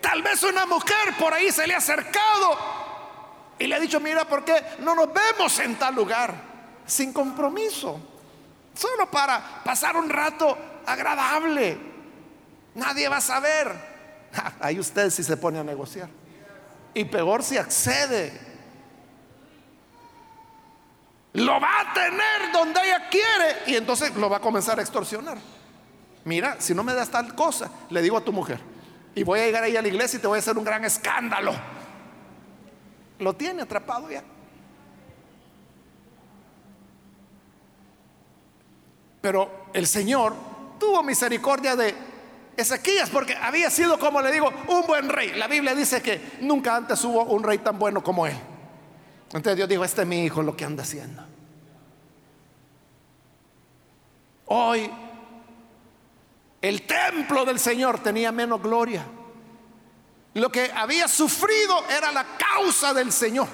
Tal 0.00 0.22
vez 0.22 0.42
una 0.42 0.66
mujer 0.66 1.14
por 1.18 1.32
ahí 1.32 1.50
se 1.50 1.66
le 1.66 1.74
ha 1.74 1.78
acercado 1.78 2.58
y 3.58 3.66
le 3.66 3.74
ha 3.74 3.80
dicho, 3.80 4.00
mira, 4.00 4.24
¿por 4.24 4.44
qué 4.44 4.62
no 4.80 4.94
nos 4.94 5.08
vemos 5.12 5.58
en 5.60 5.76
tal 5.76 5.94
lugar? 5.94 6.34
Sin 6.86 7.12
compromiso. 7.12 8.00
Solo 8.74 9.10
para 9.10 9.62
pasar 9.62 9.96
un 9.96 10.08
rato 10.08 10.56
agradable. 10.84 11.78
Nadie 12.74 13.08
va 13.08 13.18
a 13.18 13.20
saber. 13.20 13.72
Ahí 14.60 14.78
usted 14.80 15.10
si 15.10 15.22
se 15.22 15.36
pone 15.36 15.58
a 15.58 15.64
negociar. 15.64 16.08
Y 16.92 17.04
peor 17.04 17.42
si 17.42 17.56
accede. 17.56 18.53
Lo 21.34 21.60
va 21.60 21.80
a 21.80 21.92
tener 21.92 22.52
donde 22.52 22.80
ella 22.80 23.08
quiere 23.10 23.56
y 23.66 23.74
entonces 23.74 24.14
lo 24.14 24.30
va 24.30 24.36
a 24.36 24.40
comenzar 24.40 24.78
a 24.78 24.82
extorsionar. 24.82 25.36
Mira, 26.24 26.56
si 26.60 26.74
no 26.74 26.84
me 26.84 26.94
das 26.94 27.10
tal 27.10 27.34
cosa, 27.34 27.70
le 27.90 28.00
digo 28.02 28.16
a 28.16 28.24
tu 28.24 28.32
mujer, 28.32 28.60
y 29.16 29.24
voy 29.24 29.40
a 29.40 29.44
llegar 29.44 29.64
ahí 29.64 29.76
a 29.76 29.82
la 29.82 29.88
iglesia 29.88 30.18
y 30.18 30.22
te 30.22 30.28
voy 30.28 30.36
a 30.36 30.38
hacer 30.38 30.56
un 30.56 30.64
gran 30.64 30.84
escándalo. 30.84 31.52
Lo 33.18 33.34
tiene 33.34 33.62
atrapado 33.62 34.08
ya. 34.10 34.22
Pero 39.20 39.66
el 39.72 39.86
Señor 39.88 40.34
tuvo 40.78 41.02
misericordia 41.02 41.74
de 41.74 41.94
Ezequías, 42.56 43.10
porque 43.10 43.34
había 43.34 43.70
sido, 43.70 43.98
como 43.98 44.22
le 44.22 44.30
digo, 44.30 44.52
un 44.68 44.86
buen 44.86 45.08
rey. 45.08 45.32
La 45.32 45.48
Biblia 45.48 45.74
dice 45.74 46.00
que 46.00 46.38
nunca 46.42 46.76
antes 46.76 47.02
hubo 47.04 47.24
un 47.24 47.42
rey 47.42 47.58
tan 47.58 47.76
bueno 47.76 48.04
como 48.04 48.24
él. 48.24 48.36
Entonces 49.32 49.56
Dios 49.56 49.68
dijo, 49.68 49.84
este 49.84 50.02
es 50.02 50.06
mi 50.08 50.24
hijo 50.24 50.42
lo 50.42 50.56
que 50.56 50.64
anda 50.64 50.82
haciendo. 50.82 51.24
Hoy 54.46 54.90
el 56.60 56.82
templo 56.82 57.44
del 57.44 57.58
Señor 57.58 57.98
tenía 58.00 58.32
menos 58.32 58.62
gloria. 58.62 59.04
Lo 60.34 60.50
que 60.50 60.70
había 60.74 61.08
sufrido 61.08 61.84
era 61.88 62.10
la 62.12 62.24
causa 62.38 62.92
del 62.94 63.12
Señor 63.12 63.48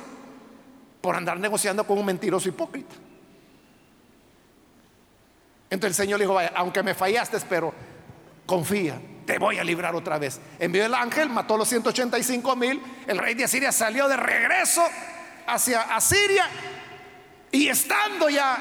por 1.00 1.14
andar 1.14 1.38
negociando 1.38 1.86
con 1.86 1.98
un 1.98 2.06
mentiroso 2.06 2.48
hipócrita. 2.48 2.94
Entonces 5.70 5.98
el 5.98 6.04
Señor 6.04 6.18
le 6.18 6.24
dijo, 6.24 6.34
vaya, 6.34 6.52
aunque 6.56 6.82
me 6.82 6.94
fallaste, 6.94 7.38
pero 7.48 7.72
confía, 8.44 9.00
te 9.24 9.38
voy 9.38 9.58
a 9.58 9.64
librar 9.64 9.94
otra 9.94 10.18
vez. 10.18 10.40
Envió 10.58 10.84
el 10.84 10.94
ángel, 10.94 11.30
mató 11.30 11.56
los 11.56 11.68
185 11.68 12.56
mil, 12.56 12.82
el 13.06 13.18
rey 13.18 13.34
de 13.34 13.44
Asiria 13.44 13.70
salió 13.70 14.08
de 14.08 14.16
regreso 14.16 14.82
hacia 15.47 15.82
Asiria 15.82 16.49
y 17.53 17.68
estando 17.68 18.28
ya 18.28 18.59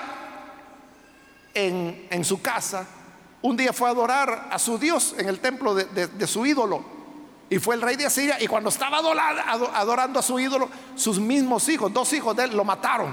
en, 1.54 2.24
su 2.24 2.42
casa, 2.42 2.86
un 3.42 3.58
día 3.58 3.74
fue 3.74 3.90
a 3.90 3.92
adorar 3.92 4.50
a 4.52 4.60
su 4.60 4.78
Dios 4.78 5.16
en 5.18 5.28
el 5.30 5.40
templo 5.40 5.76
de, 5.76 6.28
su 6.28 6.46
ídolo. 6.46 7.00
Y 7.52 7.58
fue 7.58 7.76
el 7.76 7.82
rey 7.82 7.96
de 7.96 8.06
Asiria. 8.06 8.42
Y 8.42 8.48
cuando 8.48 8.70
estaba 8.70 9.00
adorando 9.00 10.20
a 10.20 10.24
su 10.24 10.40
ídolo, 10.40 10.70
sus 10.96 11.20
mismos 11.20 11.68
hijos, 11.68 11.92
dos 11.92 12.14
hijos 12.14 12.36
de 12.36 12.44
él, 12.44 12.56
lo 12.56 12.64
mataron. 12.64 13.12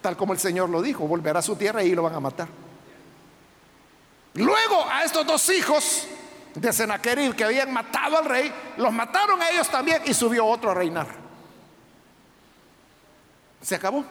Tal 0.00 0.16
como 0.16 0.32
el 0.32 0.40
Señor 0.40 0.68
lo 0.68 0.82
dijo, 0.82 1.06
volverá 1.06 1.38
a 1.38 1.42
su 1.42 1.54
tierra 1.54 1.82
y 1.84 1.94
lo 1.94 2.02
van 2.02 2.14
a 2.14 2.20
matar. 2.20 2.48
Luego 4.34 4.84
a 4.90 5.04
estos 5.04 5.26
dos 5.26 5.48
hijos 5.50 6.06
de 6.54 6.72
Senaquerib 6.72 7.34
que 7.34 7.44
habían 7.44 7.72
matado 7.72 8.18
al 8.18 8.24
rey, 8.24 8.52
los 8.76 8.92
mataron 8.92 9.40
a 9.40 9.50
ellos 9.50 9.68
también 9.68 10.02
y 10.04 10.14
subió 10.14 10.46
otro 10.46 10.70
a 10.70 10.74
reinar. 10.74 11.21
Se 13.62 13.74
acabó. 13.76 14.04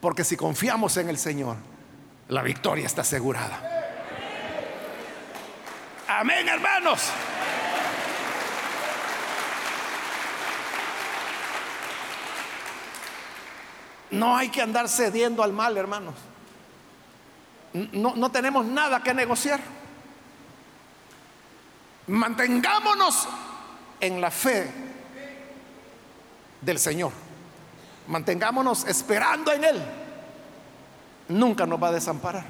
Porque 0.00 0.24
si 0.24 0.36
confiamos 0.36 0.96
en 0.96 1.10
el 1.10 1.18
Señor, 1.18 1.56
la 2.28 2.42
victoria 2.42 2.86
está 2.86 3.02
asegurada. 3.02 3.60
Amén, 6.08 6.48
hermanos. 6.48 7.10
No 14.10 14.36
hay 14.36 14.48
que 14.48 14.62
andar 14.62 14.88
cediendo 14.88 15.42
al 15.42 15.52
mal, 15.52 15.76
hermanos 15.76 16.14
no, 17.72 18.30
tenemos 18.30 18.64
nada 18.66 19.02
que 19.02 19.14
negociar. 19.14 19.60
Mantengámonos 22.06 23.28
en 24.00 24.20
la 24.20 24.30
fe 24.30 24.70
del 26.60 26.78
Señor. 26.78 27.12
Mantengámonos 28.08 28.86
esperando 28.86 29.52
en 29.52 29.64
Él. 29.64 29.82
Nunca 31.28 31.66
nos 31.66 31.82
va 31.82 31.88
a 31.88 31.92
desamparar. 31.92 32.44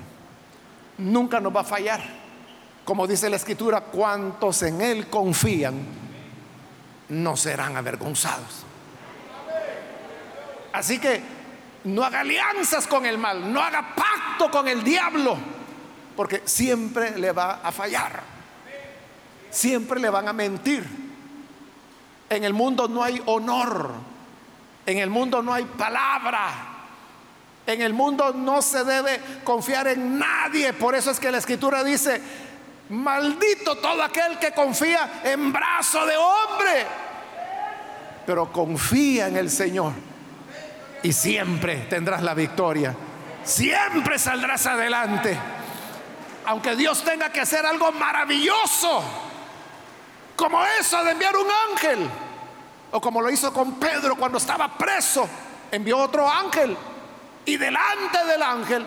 Nunca 0.98 1.40
nos 1.40 1.54
va 1.54 1.60
a 1.60 1.64
fallar. 1.64 2.00
Como 2.84 3.06
dice 3.06 3.30
la 3.30 3.36
Escritura, 3.36 3.80
cuantos 3.80 4.62
en 4.62 4.80
Él 4.80 5.08
confían 5.08 6.02
no 7.12 7.36
serán 7.36 7.76
avergonzados. 7.76 8.64
Así 10.72 10.98
que 10.98 11.20
no 11.84 12.02
haga 12.02 12.20
alianzas 12.20 12.86
con 12.86 13.04
el 13.04 13.18
mal, 13.18 13.52
no 13.52 13.60
haga 13.60 13.94
pacto 13.94 14.50
con 14.50 14.66
el 14.66 14.82
diablo, 14.82 15.36
porque 16.16 16.42
siempre 16.44 17.18
le 17.18 17.32
va 17.32 17.60
a 17.62 17.70
fallar. 17.70 18.22
Siempre 19.50 20.00
le 20.00 20.08
van 20.08 20.28
a 20.28 20.32
mentir. 20.32 20.84
En 22.30 22.44
el 22.44 22.54
mundo 22.54 22.88
no 22.88 23.02
hay 23.02 23.22
honor, 23.26 23.90
en 24.86 24.98
el 24.98 25.10
mundo 25.10 25.42
no 25.42 25.54
hay 25.54 25.64
palabra, 25.64 26.50
en 27.66 27.80
el 27.80 27.92
mundo 27.92 28.32
no 28.32 28.60
se 28.62 28.84
debe 28.84 29.20
confiar 29.44 29.86
en 29.88 30.18
nadie. 30.18 30.72
Por 30.72 30.94
eso 30.94 31.10
es 31.10 31.20
que 31.20 31.30
la 31.30 31.38
escritura 31.38 31.84
dice, 31.84 32.20
maldito 32.88 33.76
todo 33.76 34.02
aquel 34.02 34.38
que 34.38 34.52
confía 34.52 35.22
en 35.24 35.52
brazo 35.52 36.04
de 36.06 36.16
hombre, 36.16 36.86
pero 38.26 38.52
confía 38.52 39.28
en 39.28 39.36
el 39.36 39.50
Señor 39.50 39.92
y 41.02 41.12
siempre 41.12 41.86
tendrás 41.88 42.22
la 42.22 42.34
victoria. 42.34 42.94
Siempre 43.44 44.18
saldrás 44.18 44.66
adelante. 44.66 45.36
Aunque 46.44 46.76
Dios 46.76 47.02
tenga 47.04 47.30
que 47.30 47.40
hacer 47.40 47.64
algo 47.66 47.90
maravilloso, 47.92 49.02
como 50.36 50.64
eso 50.80 51.02
de 51.04 51.12
enviar 51.12 51.36
un 51.36 51.46
ángel, 51.70 52.10
o 52.92 53.00
como 53.00 53.20
lo 53.20 53.30
hizo 53.30 53.52
con 53.52 53.74
Pedro 53.74 54.16
cuando 54.16 54.38
estaba 54.38 54.76
preso, 54.76 55.28
envió 55.70 55.98
otro 55.98 56.30
ángel. 56.30 56.76
Y 57.44 57.56
delante 57.56 58.24
del 58.26 58.42
ángel, 58.42 58.86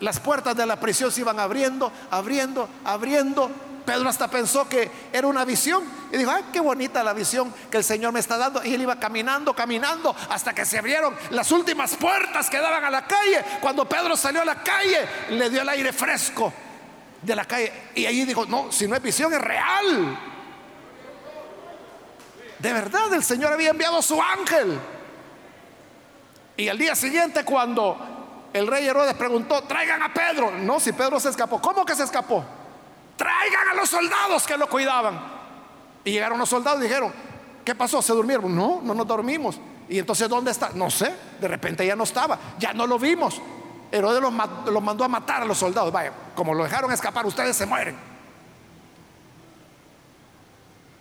las 0.00 0.18
puertas 0.18 0.56
de 0.56 0.66
la 0.66 0.80
prisión 0.80 1.12
se 1.12 1.20
iban 1.20 1.38
abriendo, 1.38 1.92
abriendo, 2.10 2.68
abriendo 2.84 3.50
Pedro 3.84 4.08
hasta 4.08 4.28
pensó 4.28 4.68
que 4.68 4.90
era 5.12 5.26
una 5.26 5.44
visión 5.44 5.82
y 6.12 6.16
dijo, 6.16 6.30
ay, 6.30 6.44
qué 6.52 6.60
bonita 6.60 7.02
la 7.02 7.12
visión 7.12 7.52
que 7.70 7.78
el 7.78 7.84
Señor 7.84 8.12
me 8.12 8.20
está 8.20 8.36
dando. 8.36 8.64
Y 8.64 8.74
él 8.74 8.82
iba 8.82 8.96
caminando, 8.96 9.54
caminando 9.54 10.14
hasta 10.30 10.54
que 10.54 10.64
se 10.64 10.78
abrieron 10.78 11.14
las 11.30 11.50
últimas 11.50 11.96
puertas 11.96 12.48
que 12.48 12.58
daban 12.58 12.84
a 12.84 12.90
la 12.90 13.06
calle. 13.06 13.44
Cuando 13.60 13.88
Pedro 13.88 14.16
salió 14.16 14.42
a 14.42 14.44
la 14.44 14.62
calle, 14.62 14.98
le 15.30 15.50
dio 15.50 15.62
el 15.62 15.68
aire 15.68 15.92
fresco 15.92 16.52
de 17.20 17.36
la 17.36 17.44
calle. 17.44 17.72
Y 17.94 18.06
ahí 18.06 18.24
dijo, 18.24 18.46
no, 18.46 18.70
si 18.70 18.86
no 18.86 18.94
es 18.94 19.02
visión, 19.02 19.32
es 19.32 19.40
real. 19.40 20.31
De 22.62 22.72
verdad, 22.72 23.12
el 23.12 23.24
Señor 23.24 23.52
había 23.52 23.70
enviado 23.70 24.00
su 24.00 24.22
ángel. 24.22 24.78
Y 26.56 26.68
al 26.68 26.78
día 26.78 26.94
siguiente, 26.94 27.44
cuando 27.44 27.96
el 28.52 28.68
rey 28.68 28.86
Herodes 28.86 29.14
preguntó, 29.14 29.62
traigan 29.62 30.00
a 30.00 30.14
Pedro. 30.14 30.52
No, 30.52 30.78
si 30.78 30.92
Pedro 30.92 31.18
se 31.18 31.30
escapó. 31.30 31.60
¿Cómo 31.60 31.84
que 31.84 31.96
se 31.96 32.04
escapó? 32.04 32.44
Traigan 33.16 33.70
a 33.70 33.74
los 33.74 33.88
soldados 33.88 34.46
que 34.46 34.56
lo 34.56 34.68
cuidaban. 34.68 35.20
Y 36.04 36.12
llegaron 36.12 36.38
los 36.38 36.48
soldados 36.48 36.78
y 36.78 36.84
dijeron, 36.84 37.12
¿qué 37.64 37.74
pasó? 37.74 38.00
¿Se 38.00 38.12
durmieron? 38.12 38.54
No, 38.54 38.80
no 38.80 38.94
nos 38.94 39.08
dormimos. 39.08 39.58
Y 39.88 39.98
entonces, 39.98 40.28
¿dónde 40.28 40.52
está? 40.52 40.70
No 40.72 40.88
sé, 40.88 41.12
de 41.40 41.48
repente 41.48 41.84
ya 41.84 41.96
no 41.96 42.04
estaba, 42.04 42.38
ya 42.60 42.72
no 42.72 42.86
lo 42.86 42.96
vimos. 42.96 43.42
Herodes 43.90 44.22
los, 44.22 44.32
mandó 44.82 45.04
a 45.04 45.08
matar 45.08 45.42
a 45.42 45.44
los 45.44 45.58
soldados. 45.58 45.92
Vaya, 45.92 46.12
como 46.36 46.54
lo 46.54 46.62
dejaron 46.62 46.92
escapar, 46.92 47.26
ustedes 47.26 47.56
se 47.56 47.66
mueren. 47.66 47.96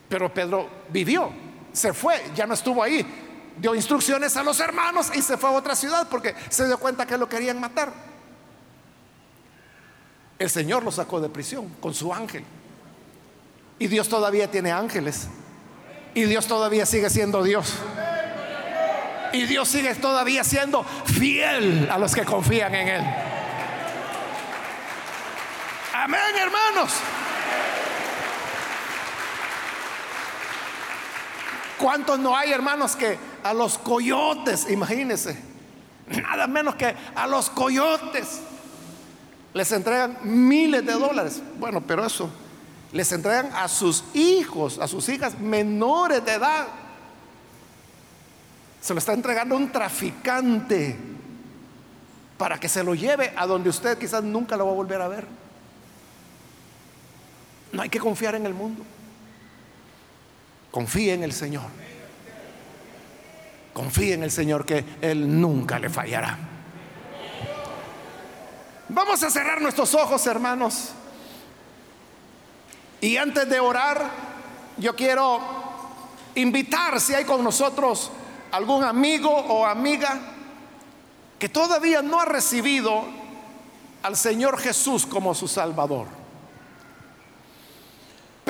Pero 0.10 0.34
Pedro 0.34 0.68
vivió, 0.90 1.32
se 1.74 1.94
fue, 1.94 2.22
ya 2.36 2.46
no 2.46 2.54
estuvo 2.54 2.84
ahí. 2.84 3.06
Dio 3.58 3.76
instrucciones 3.76 4.36
a 4.38 4.44
los 4.44 4.60
hermanos 4.60 5.12
y 5.14 5.22
se 5.22 5.38
fue 5.38 5.50
a 5.50 5.54
otra 5.54 5.76
ciudad 5.76 6.08
porque 6.10 6.36
se 6.50 6.66
dio 6.66 6.78
cuenta 6.80 7.06
que 7.06 7.18
lo 7.18 7.28
querían 7.28 7.60
matar. 7.60 7.94
El 10.40 10.50
Señor 10.50 10.84
lo 10.84 10.92
sacó 10.92 11.22
de 11.22 11.30
prisión 11.30 11.70
con 11.80 11.94
su 11.94 12.14
ángel. 12.14 12.44
Y 13.78 13.88
Dios 13.88 14.10
todavía 14.10 14.50
tiene 14.50 14.72
ángeles. 14.72 15.28
Y 16.14 16.24
Dios 16.24 16.48
todavía 16.48 16.86
sigue 16.86 17.10
siendo 17.10 17.44
Dios. 17.44 17.74
Y 19.34 19.46
Dios 19.46 19.68
sigue 19.68 19.94
todavía 19.96 20.44
siendo 20.44 20.84
fiel 20.84 21.88
a 21.90 21.98
los 21.98 22.14
que 22.14 22.26
confían 22.26 22.74
en 22.76 22.88
Él. 22.88 23.02
Amén, 25.94 26.36
hermanos. 26.38 26.94
¿Cuántos 31.82 32.20
no 32.20 32.36
hay, 32.36 32.52
hermanos, 32.52 32.96
que 32.96 33.18
a 33.44 33.54
los 33.54 33.78
coyotes, 33.78 34.70
imagínense, 34.70 35.42
nada 36.08 36.46
menos 36.48 36.76
que 36.76 36.96
a 37.16 37.28
los 37.28 37.50
coyotes 37.50 38.42
les 39.54 39.72
entregan 39.72 40.18
miles 40.24 40.86
de 40.86 40.94
dólares? 40.94 41.42
Bueno, 41.58 41.82
pero 41.82 42.06
eso, 42.06 42.30
les 42.92 43.12
entregan 43.12 43.50
a 43.56 43.68
sus 43.68 44.04
hijos, 44.14 44.78
a 44.78 44.88
sus 44.88 45.10
hijas 45.10 45.40
menores 45.40 46.24
de 46.24 46.34
edad 46.34 46.68
se 48.82 48.94
lo 48.94 48.98
está 48.98 49.14
entregando 49.14 49.56
un 49.56 49.72
traficante 49.72 50.98
para 52.38 52.60
que 52.60 52.68
se 52.68 52.84
lo 52.84 52.96
lleve 52.96 53.32
a 53.38 53.46
donde 53.46 53.70
usted 53.70 53.98
quizás 53.98 54.24
nunca 54.24 54.58
lo 54.58 54.66
va 54.66 54.72
a 54.72 54.76
volver 54.76 55.02
a 55.02 55.08
ver. 55.08 55.28
No 57.72 57.84
hay 57.84 57.90
que 57.90 58.00
confiar 58.00 58.34
en 58.34 58.48
el 58.48 58.56
mundo. 58.56 58.84
Confíe 60.72 61.14
en 61.14 61.24
el 61.24 61.34
Señor. 61.34 61.66
Confíe 63.74 64.14
en 64.14 64.24
el 64.24 64.32
Señor 64.32 64.66
que 64.66 64.84
Él 65.02 65.40
nunca 65.40 65.78
le 65.80 65.90
fallará. 65.90 66.38
Vamos 68.90 69.24
a 69.24 69.30
cerrar 69.30 69.62
nuestros 69.62 69.94
ojos, 69.96 70.26
hermanos. 70.28 70.90
Y 73.00 73.18
antes 73.18 73.50
de 73.50 73.60
orar, 73.60 74.10
yo 74.78 74.96
quiero 74.96 75.40
invitar 76.36 77.00
si 77.00 77.14
hay 77.14 77.26
con 77.26 77.44
nosotros 77.44 78.12
algún 78.52 78.84
amigo 78.84 79.30
o 79.30 79.66
amiga 79.66 80.20
que 81.40 81.50
todavía 81.50 82.02
no 82.02 82.20
ha 82.20 82.26
recibido 82.26 83.04
al 84.04 84.16
Señor 84.16 84.60
Jesús 84.60 85.06
como 85.06 85.34
su 85.34 85.48
Salvador. 85.48 86.21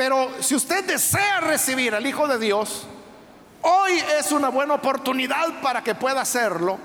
Pero 0.02 0.32
si 0.42 0.56
usted 0.56 0.84
desea 0.84 1.42
recibir 1.42 1.94
al 1.94 2.04
Hijo 2.08 2.28
de 2.28 2.40
Dios, 2.40 2.88
hoy 3.62 4.02
es 4.18 4.32
una 4.32 4.50
buena 4.50 4.74
oportunidad 4.74 5.62
para 5.62 5.84
que 5.84 5.94
pueda 5.94 6.22
hacerlo. 6.22 6.80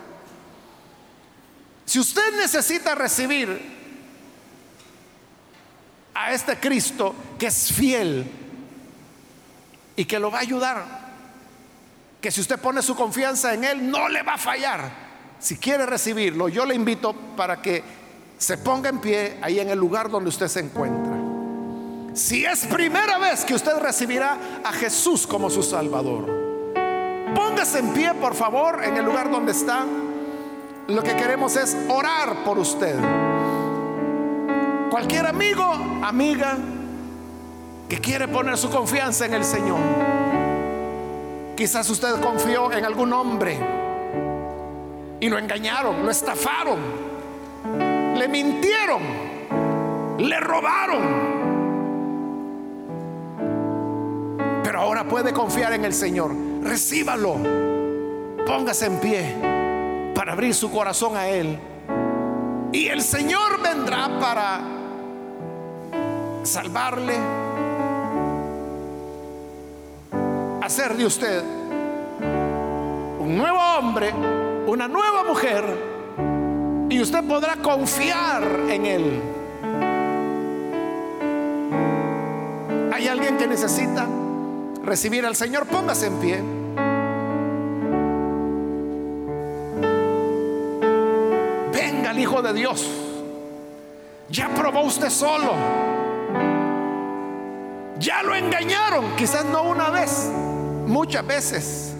Si 1.86 1.98
usted 1.98 2.36
necesita 2.36 2.94
recibir 2.94 3.58
a 6.12 6.30
este 6.30 6.60
Cristo 6.60 7.14
que 7.38 7.46
es 7.46 7.72
fiel 7.72 8.30
y 9.96 10.04
que 10.04 10.18
lo 10.18 10.30
va 10.30 10.36
a 10.36 10.42
ayudar 10.42 10.84
que 12.20 12.30
si 12.30 12.42
usted 12.42 12.58
pone 12.58 12.82
su 12.82 12.94
confianza 12.94 13.54
en 13.54 13.64
Él, 13.64 13.90
no 13.90 14.10
le 14.10 14.22
va 14.24 14.34
a 14.34 14.38
fallar. 14.38 14.90
Si 15.38 15.56
quiere 15.56 15.86
recibirlo, 15.86 16.50
yo 16.50 16.66
le 16.66 16.74
invito 16.74 17.14
para 17.34 17.62
que 17.62 17.82
se 18.36 18.58
ponga 18.58 18.90
en 18.90 19.00
pie 19.00 19.38
ahí 19.40 19.58
en 19.58 19.70
el 19.70 19.78
lugar 19.78 20.10
donde 20.10 20.28
usted 20.28 20.48
se 20.48 20.60
encuentra. 20.60 21.15
Si 22.16 22.46
es 22.46 22.64
primera 22.64 23.18
vez 23.18 23.44
que 23.44 23.54
usted 23.54 23.76
recibirá 23.78 24.38
a 24.64 24.72
Jesús 24.72 25.26
como 25.26 25.50
su 25.50 25.62
Salvador, 25.62 26.24
póngase 27.34 27.80
en 27.80 27.92
pie, 27.92 28.14
por 28.14 28.34
favor, 28.34 28.82
en 28.82 28.96
el 28.96 29.04
lugar 29.04 29.30
donde 29.30 29.52
está. 29.52 29.84
Lo 30.88 31.02
que 31.02 31.14
queremos 31.14 31.56
es 31.56 31.76
orar 31.88 32.42
por 32.42 32.58
usted. 32.58 32.96
Cualquier 34.90 35.26
amigo, 35.26 35.62
amiga, 36.02 36.56
que 37.86 38.00
quiere 38.00 38.28
poner 38.28 38.56
su 38.56 38.70
confianza 38.70 39.26
en 39.26 39.34
el 39.34 39.44
Señor 39.44 39.78
Quizás 41.54 41.88
usted 41.88 42.20
confió 42.20 42.72
en 42.72 42.84
algún 42.84 43.12
hombre 43.14 43.58
y 45.20 45.28
lo 45.28 45.38
engañaron, 45.38 46.04
lo 46.04 46.10
estafaron, 46.10 46.78
le 48.14 48.28
mintieron, 48.28 49.02
le 50.18 50.40
robaron. 50.40 51.35
Ahora 54.76 55.04
puede 55.04 55.32
confiar 55.32 55.72
en 55.72 55.84
el 55.86 55.94
Señor. 55.94 56.32
Recíbalo. 56.62 57.38
Póngase 58.46 58.86
en 58.86 59.00
pie 59.00 59.34
para 60.14 60.34
abrir 60.34 60.54
su 60.54 60.70
corazón 60.70 61.16
a 61.16 61.28
Él. 61.28 61.58
Y 62.72 62.88
el 62.88 63.00
Señor 63.00 63.62
vendrá 63.62 64.18
para 64.20 64.60
salvarle 66.42 67.14
hacer 70.62 70.96
de 70.96 71.06
usted 71.06 71.42
un 73.20 73.36
nuevo 73.36 73.58
hombre, 73.78 74.12
una 74.66 74.86
nueva 74.88 75.24
mujer, 75.24 75.64
y 76.90 77.00
usted 77.00 77.24
podrá 77.24 77.56
confiar 77.56 78.42
en 78.68 78.86
Él. 78.86 79.22
¿Hay 82.92 83.08
alguien 83.08 83.36
que 83.38 83.46
necesita 83.46 84.06
recibir 84.86 85.26
al 85.26 85.36
Señor? 85.36 85.66
Póngase 85.66 86.06
en 86.06 86.20
pie. 86.20 86.42
Venga 91.72 92.10
el 92.10 92.18
Hijo 92.18 92.40
de 92.42 92.52
Dios. 92.52 92.88
Ya 94.28 94.48
probó 94.54 94.82
usted 94.82 95.10
solo. 95.10 95.52
Ya 97.98 98.22
lo 98.22 98.34
engañaron, 98.34 99.16
quizás 99.16 99.44
no 99.46 99.62
una 99.62 99.90
vez, 99.90 100.30
Muchas 100.86 101.26
veces 101.26 101.96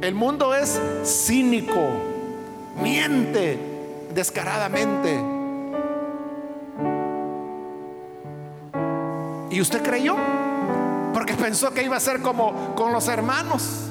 el 0.00 0.14
mundo 0.14 0.54
es 0.54 0.80
cínico, 1.04 1.90
miente 2.80 3.58
descaradamente. 4.14 5.37
¿Y 9.58 9.60
usted 9.60 9.82
creyó? 9.82 10.14
Porque 11.12 11.34
pensó 11.34 11.74
que 11.74 11.82
iba 11.82 11.96
a 11.96 12.00
ser 12.00 12.22
como 12.22 12.76
con 12.76 12.92
los 12.92 13.08
hermanos. 13.08 13.90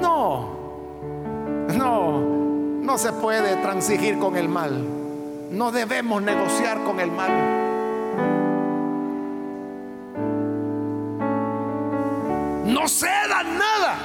No, 0.00 0.48
no, 1.76 2.20
no 2.20 2.98
se 2.98 3.12
puede 3.14 3.56
transigir 3.56 4.16
con 4.20 4.36
el 4.36 4.48
mal. 4.48 4.80
No 5.50 5.72
debemos 5.72 6.22
negociar 6.22 6.84
con 6.84 7.00
el 7.00 7.10
mal. 7.10 7.32
No 12.64 12.86
ceda 12.86 13.42
nada. 13.42 13.96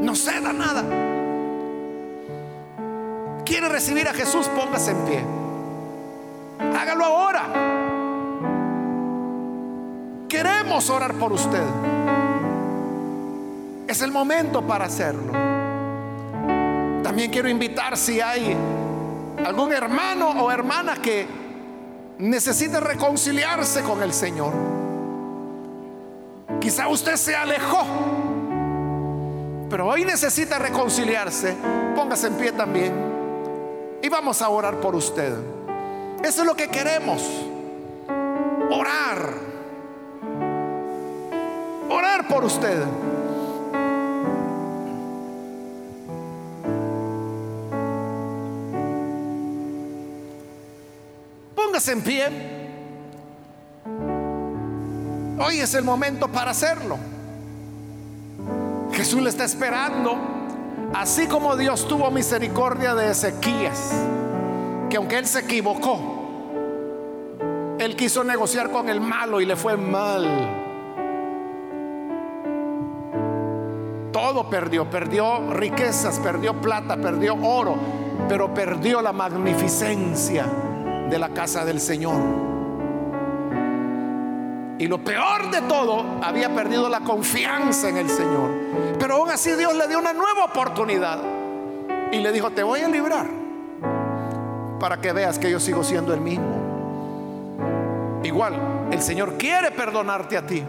No 0.00 0.16
ceda 0.16 0.54
nada. 0.54 0.84
¿Quiere 3.44 3.68
recibir 3.68 4.08
a 4.08 4.14
Jesús? 4.14 4.48
Póngase 4.48 4.92
en 4.92 5.04
pie. 5.04 5.22
Hágalo 6.74 7.04
ahora. 7.04 7.73
Orar 10.74 11.14
por 11.14 11.32
usted. 11.32 11.62
Es 13.86 14.02
el 14.02 14.10
momento 14.10 14.62
para 14.62 14.86
hacerlo. 14.86 15.32
También 17.02 17.30
quiero 17.30 17.48
invitar 17.48 17.96
si 17.96 18.20
hay 18.20 18.56
algún 19.44 19.72
hermano 19.72 20.30
o 20.30 20.50
hermana 20.50 20.96
que 20.96 21.26
necesite 22.18 22.80
reconciliarse 22.80 23.82
con 23.82 24.02
el 24.02 24.12
Señor 24.12 24.52
Quizá 26.64 26.88
usted 26.88 27.16
se 27.16 27.36
alejó, 27.36 27.84
pero 29.68 29.86
hoy 29.86 30.02
necesita 30.06 30.58
reconciliarse. 30.58 31.54
Póngase 31.94 32.28
en 32.28 32.34
pie 32.34 32.52
también 32.52 32.94
y 34.00 34.08
vamos 34.08 34.40
a 34.40 34.48
orar 34.48 34.76
por 34.80 34.94
usted. 34.94 35.34
Eso 36.22 36.40
es 36.40 36.46
lo 36.46 36.56
que 36.56 36.68
queremos. 36.68 37.22
Orar 38.70 39.53
orar 41.94 42.26
por 42.28 42.44
usted. 42.44 42.82
Póngase 51.54 51.92
en 51.92 52.02
pie. 52.02 52.54
Hoy 55.38 55.60
es 55.60 55.74
el 55.74 55.84
momento 55.84 56.28
para 56.28 56.50
hacerlo. 56.50 56.98
Jesús 58.92 59.20
le 59.20 59.30
está 59.30 59.44
esperando, 59.44 60.16
así 60.94 61.26
como 61.26 61.56
Dios 61.56 61.86
tuvo 61.88 62.10
misericordia 62.10 62.94
de 62.94 63.10
Ezequías, 63.10 63.92
que 64.88 64.96
aunque 64.96 65.18
él 65.18 65.26
se 65.26 65.40
equivocó, 65.40 65.98
él 67.78 67.96
quiso 67.96 68.22
negociar 68.22 68.70
con 68.70 68.88
el 68.88 69.00
malo 69.00 69.40
y 69.40 69.46
le 69.46 69.56
fue 69.56 69.76
mal. 69.76 70.63
Todo 74.14 74.48
perdió, 74.48 74.88
perdió 74.88 75.50
riquezas, 75.50 76.20
perdió 76.20 76.54
plata, 76.60 76.96
perdió 76.96 77.34
oro, 77.34 77.74
pero 78.28 78.54
perdió 78.54 79.02
la 79.02 79.12
magnificencia 79.12 80.46
de 81.10 81.18
la 81.18 81.30
casa 81.30 81.64
del 81.64 81.80
Señor. 81.80 82.22
Y 84.78 84.86
lo 84.86 85.02
peor 85.02 85.50
de 85.50 85.62
todo, 85.62 86.04
había 86.22 86.54
perdido 86.54 86.88
la 86.88 87.00
confianza 87.00 87.88
en 87.88 87.96
el 87.96 88.08
Señor. 88.08 88.50
Pero 89.00 89.16
aún 89.16 89.30
así 89.30 89.50
Dios 89.56 89.74
le 89.74 89.88
dio 89.88 89.98
una 89.98 90.12
nueva 90.12 90.44
oportunidad. 90.44 91.18
Y 92.12 92.18
le 92.18 92.30
dijo, 92.30 92.50
te 92.50 92.62
voy 92.62 92.82
a 92.82 92.88
librar 92.88 93.26
para 94.78 95.00
que 95.00 95.12
veas 95.12 95.40
que 95.40 95.50
yo 95.50 95.58
sigo 95.58 95.82
siendo 95.82 96.14
el 96.14 96.20
mismo. 96.20 96.54
Igual, 98.22 98.88
el 98.92 99.02
Señor 99.02 99.36
quiere 99.38 99.72
perdonarte 99.72 100.36
a 100.36 100.46
ti. 100.46 100.64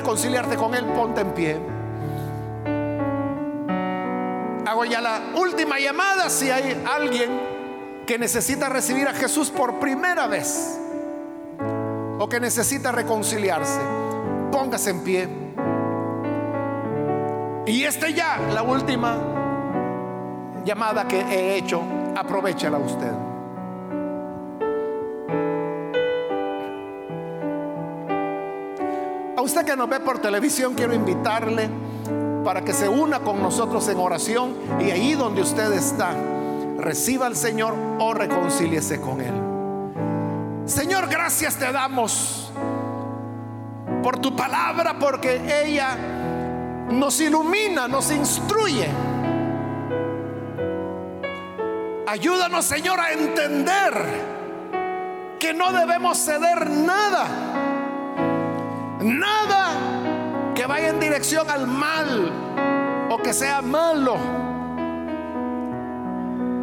Reconciliarte 0.00 0.56
con 0.56 0.74
Él, 0.74 0.86
ponte 0.86 1.20
en 1.20 1.34
pie. 1.34 1.60
Hago 4.66 4.86
ya 4.86 4.98
la 5.02 5.20
última 5.34 5.78
llamada 5.78 6.30
si 6.30 6.50
hay 6.50 6.82
alguien 6.90 7.30
que 8.06 8.18
necesita 8.18 8.70
recibir 8.70 9.06
a 9.08 9.12
Jesús 9.12 9.50
por 9.50 9.78
primera 9.78 10.26
vez 10.26 10.80
o 12.18 12.26
que 12.30 12.40
necesita 12.40 12.92
reconciliarse. 12.92 13.78
Póngase 14.50 14.88
en 14.88 15.04
pie. 15.04 15.28
Y 17.66 17.84
esta 17.84 18.08
ya, 18.08 18.38
la 18.54 18.62
última 18.62 19.18
llamada 20.64 21.06
que 21.06 21.20
he 21.20 21.56
hecho, 21.58 21.82
aprovechala 22.16 22.78
usted. 22.78 23.29
Usted 29.50 29.64
que 29.64 29.76
nos 29.76 29.88
ve 29.88 29.98
por 29.98 30.20
televisión, 30.20 30.74
quiero 30.76 30.94
invitarle 30.94 31.68
para 32.44 32.62
que 32.62 32.72
se 32.72 32.88
una 32.88 33.18
con 33.18 33.42
nosotros 33.42 33.88
en 33.88 33.98
oración 33.98 34.54
y 34.78 34.92
ahí 34.92 35.14
donde 35.14 35.42
usted 35.42 35.72
está, 35.72 36.14
reciba 36.78 37.26
al 37.26 37.34
Señor 37.34 37.74
o 37.98 38.14
reconcíliese 38.14 39.00
con 39.00 39.20
Él. 39.20 39.34
Señor, 40.66 41.08
gracias 41.08 41.56
te 41.56 41.72
damos 41.72 42.52
por 44.04 44.20
tu 44.20 44.36
palabra, 44.36 45.00
porque 45.00 45.40
ella 45.64 45.96
nos 46.92 47.20
ilumina, 47.20 47.88
nos 47.88 48.12
instruye. 48.12 48.88
Ayúdanos, 52.06 52.64
Señor, 52.64 53.00
a 53.00 53.10
entender 53.10 53.94
que 55.40 55.52
no 55.52 55.72
debemos 55.72 56.18
ceder 56.18 56.70
nada, 56.70 57.26
nada 59.00 60.52
que 60.54 60.66
vaya 60.66 60.88
en 60.88 61.00
dirección 61.00 61.48
al 61.50 61.66
mal 61.66 63.08
o 63.10 63.18
que 63.18 63.32
sea 63.32 63.62
malo, 63.62 64.16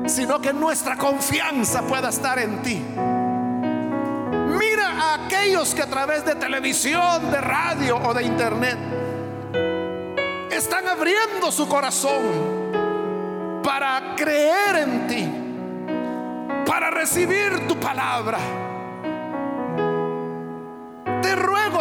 sino 0.06 0.40
que 0.40 0.54
nuestra 0.54 0.96
confianza 0.96 1.82
pueda 1.82 2.10
estar 2.10 2.40
en 2.40 2.62
ti. 2.62 2.82
Mira 4.60 4.90
a 4.90 5.26
aquellos 5.26 5.74
que 5.74 5.82
a 5.82 5.88
través 5.88 6.24
de 6.26 6.36
televisión, 6.36 7.32
de 7.32 7.42
radio 7.42 7.98
o 7.98 8.14
de 8.14 8.24
internet 8.24 8.78
están 10.52 10.88
abriendo 10.88 11.52
su 11.52 11.68
corazón 11.68 12.68
para 13.64 14.16
creer 14.16 14.76
en 14.78 15.08
ti, 15.08 15.28
para 16.66 16.90
recibir 16.90 17.68
tu 17.68 17.78
palabra. 17.80 18.67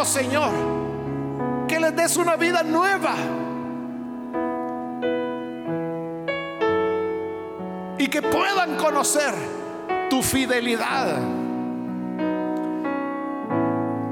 Señor, 0.05 0.51
que 1.67 1.79
les 1.79 1.95
des 1.95 2.17
una 2.17 2.35
vida 2.35 2.63
nueva. 2.63 3.15
Y 7.97 8.07
que 8.07 8.21
puedan 8.21 8.77
conocer 8.77 9.33
tu 10.09 10.21
fidelidad. 10.21 11.17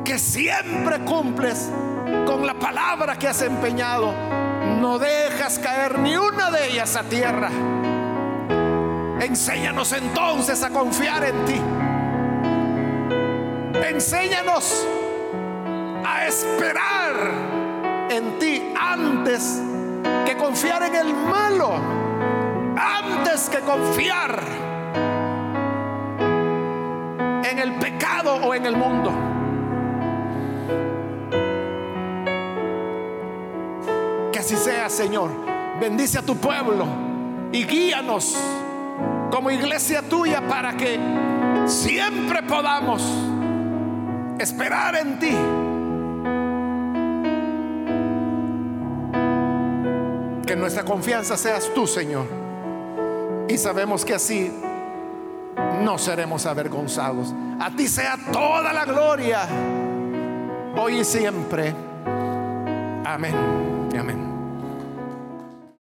Que 0.04 0.18
siempre 0.18 1.00
cumples 1.00 1.70
con 2.26 2.46
la 2.46 2.56
palabra 2.56 3.18
que 3.18 3.28
has 3.28 3.42
empeñado. 3.42 4.14
No 4.80 4.98
dejas 4.98 5.60
caer 5.60 6.00
ni 6.00 6.18
una 6.18 6.52
de 6.52 6.68
ellas 6.68 6.96
a 6.96 7.04
tierra. 7.04 7.50
Enséñanos 9.22 9.92
entonces 9.94 10.64
a 10.64 10.70
confiar 10.70 11.24
en 11.24 11.46
ti. 11.46 11.62
Enséñanos 13.88 14.86
esperar 16.28 17.16
en 18.10 18.40
ti 18.40 18.62
antes 18.80 19.62
que 20.26 20.36
confiar 20.38 20.84
en 20.84 20.96
el 20.96 21.14
malo, 21.14 21.80
antes 22.78 23.50
que 23.50 23.60
confiar 23.60 24.44
en 27.50 27.60
el 27.60 27.74
pecado 27.76 28.36
o 28.36 28.54
en 28.54 28.66
el 28.66 28.76
mundo. 28.76 29.12
Que 34.32 34.40
así 34.40 34.56
sea, 34.56 34.90
Señor. 34.90 35.32
Bendice 35.80 36.20
a 36.20 36.22
tu 36.22 36.38
pueblo 36.38 36.86
y 37.52 37.66
guíanos 37.66 38.38
como 39.30 39.52
iglesia 39.52 40.02
tuya 40.02 40.42
para 40.48 40.78
que 40.78 40.98
siempre 41.66 42.42
podamos 42.44 43.04
esperar 44.40 44.96
en 44.96 45.20
ti. 45.20 45.36
Que 50.46 50.56
nuestra 50.56 50.84
confianza 50.84 51.38
seas 51.38 51.72
tú, 51.74 51.88
Señor. 51.88 52.28
Y 53.48 53.58
sabemos 53.58 54.06
que 54.06 54.14
así 54.14 54.52
no 55.82 55.98
seremos 55.98 56.46
avergonzados. 56.46 57.34
A 57.60 57.72
ti 57.72 57.88
sea 57.88 58.18
toda 58.32 58.74
la 58.74 58.86
gloria, 58.86 59.48
hoy 60.76 61.00
y 61.00 61.06
siempre. 61.06 61.74
Amén. 63.06 63.36
Amén. 63.98 64.35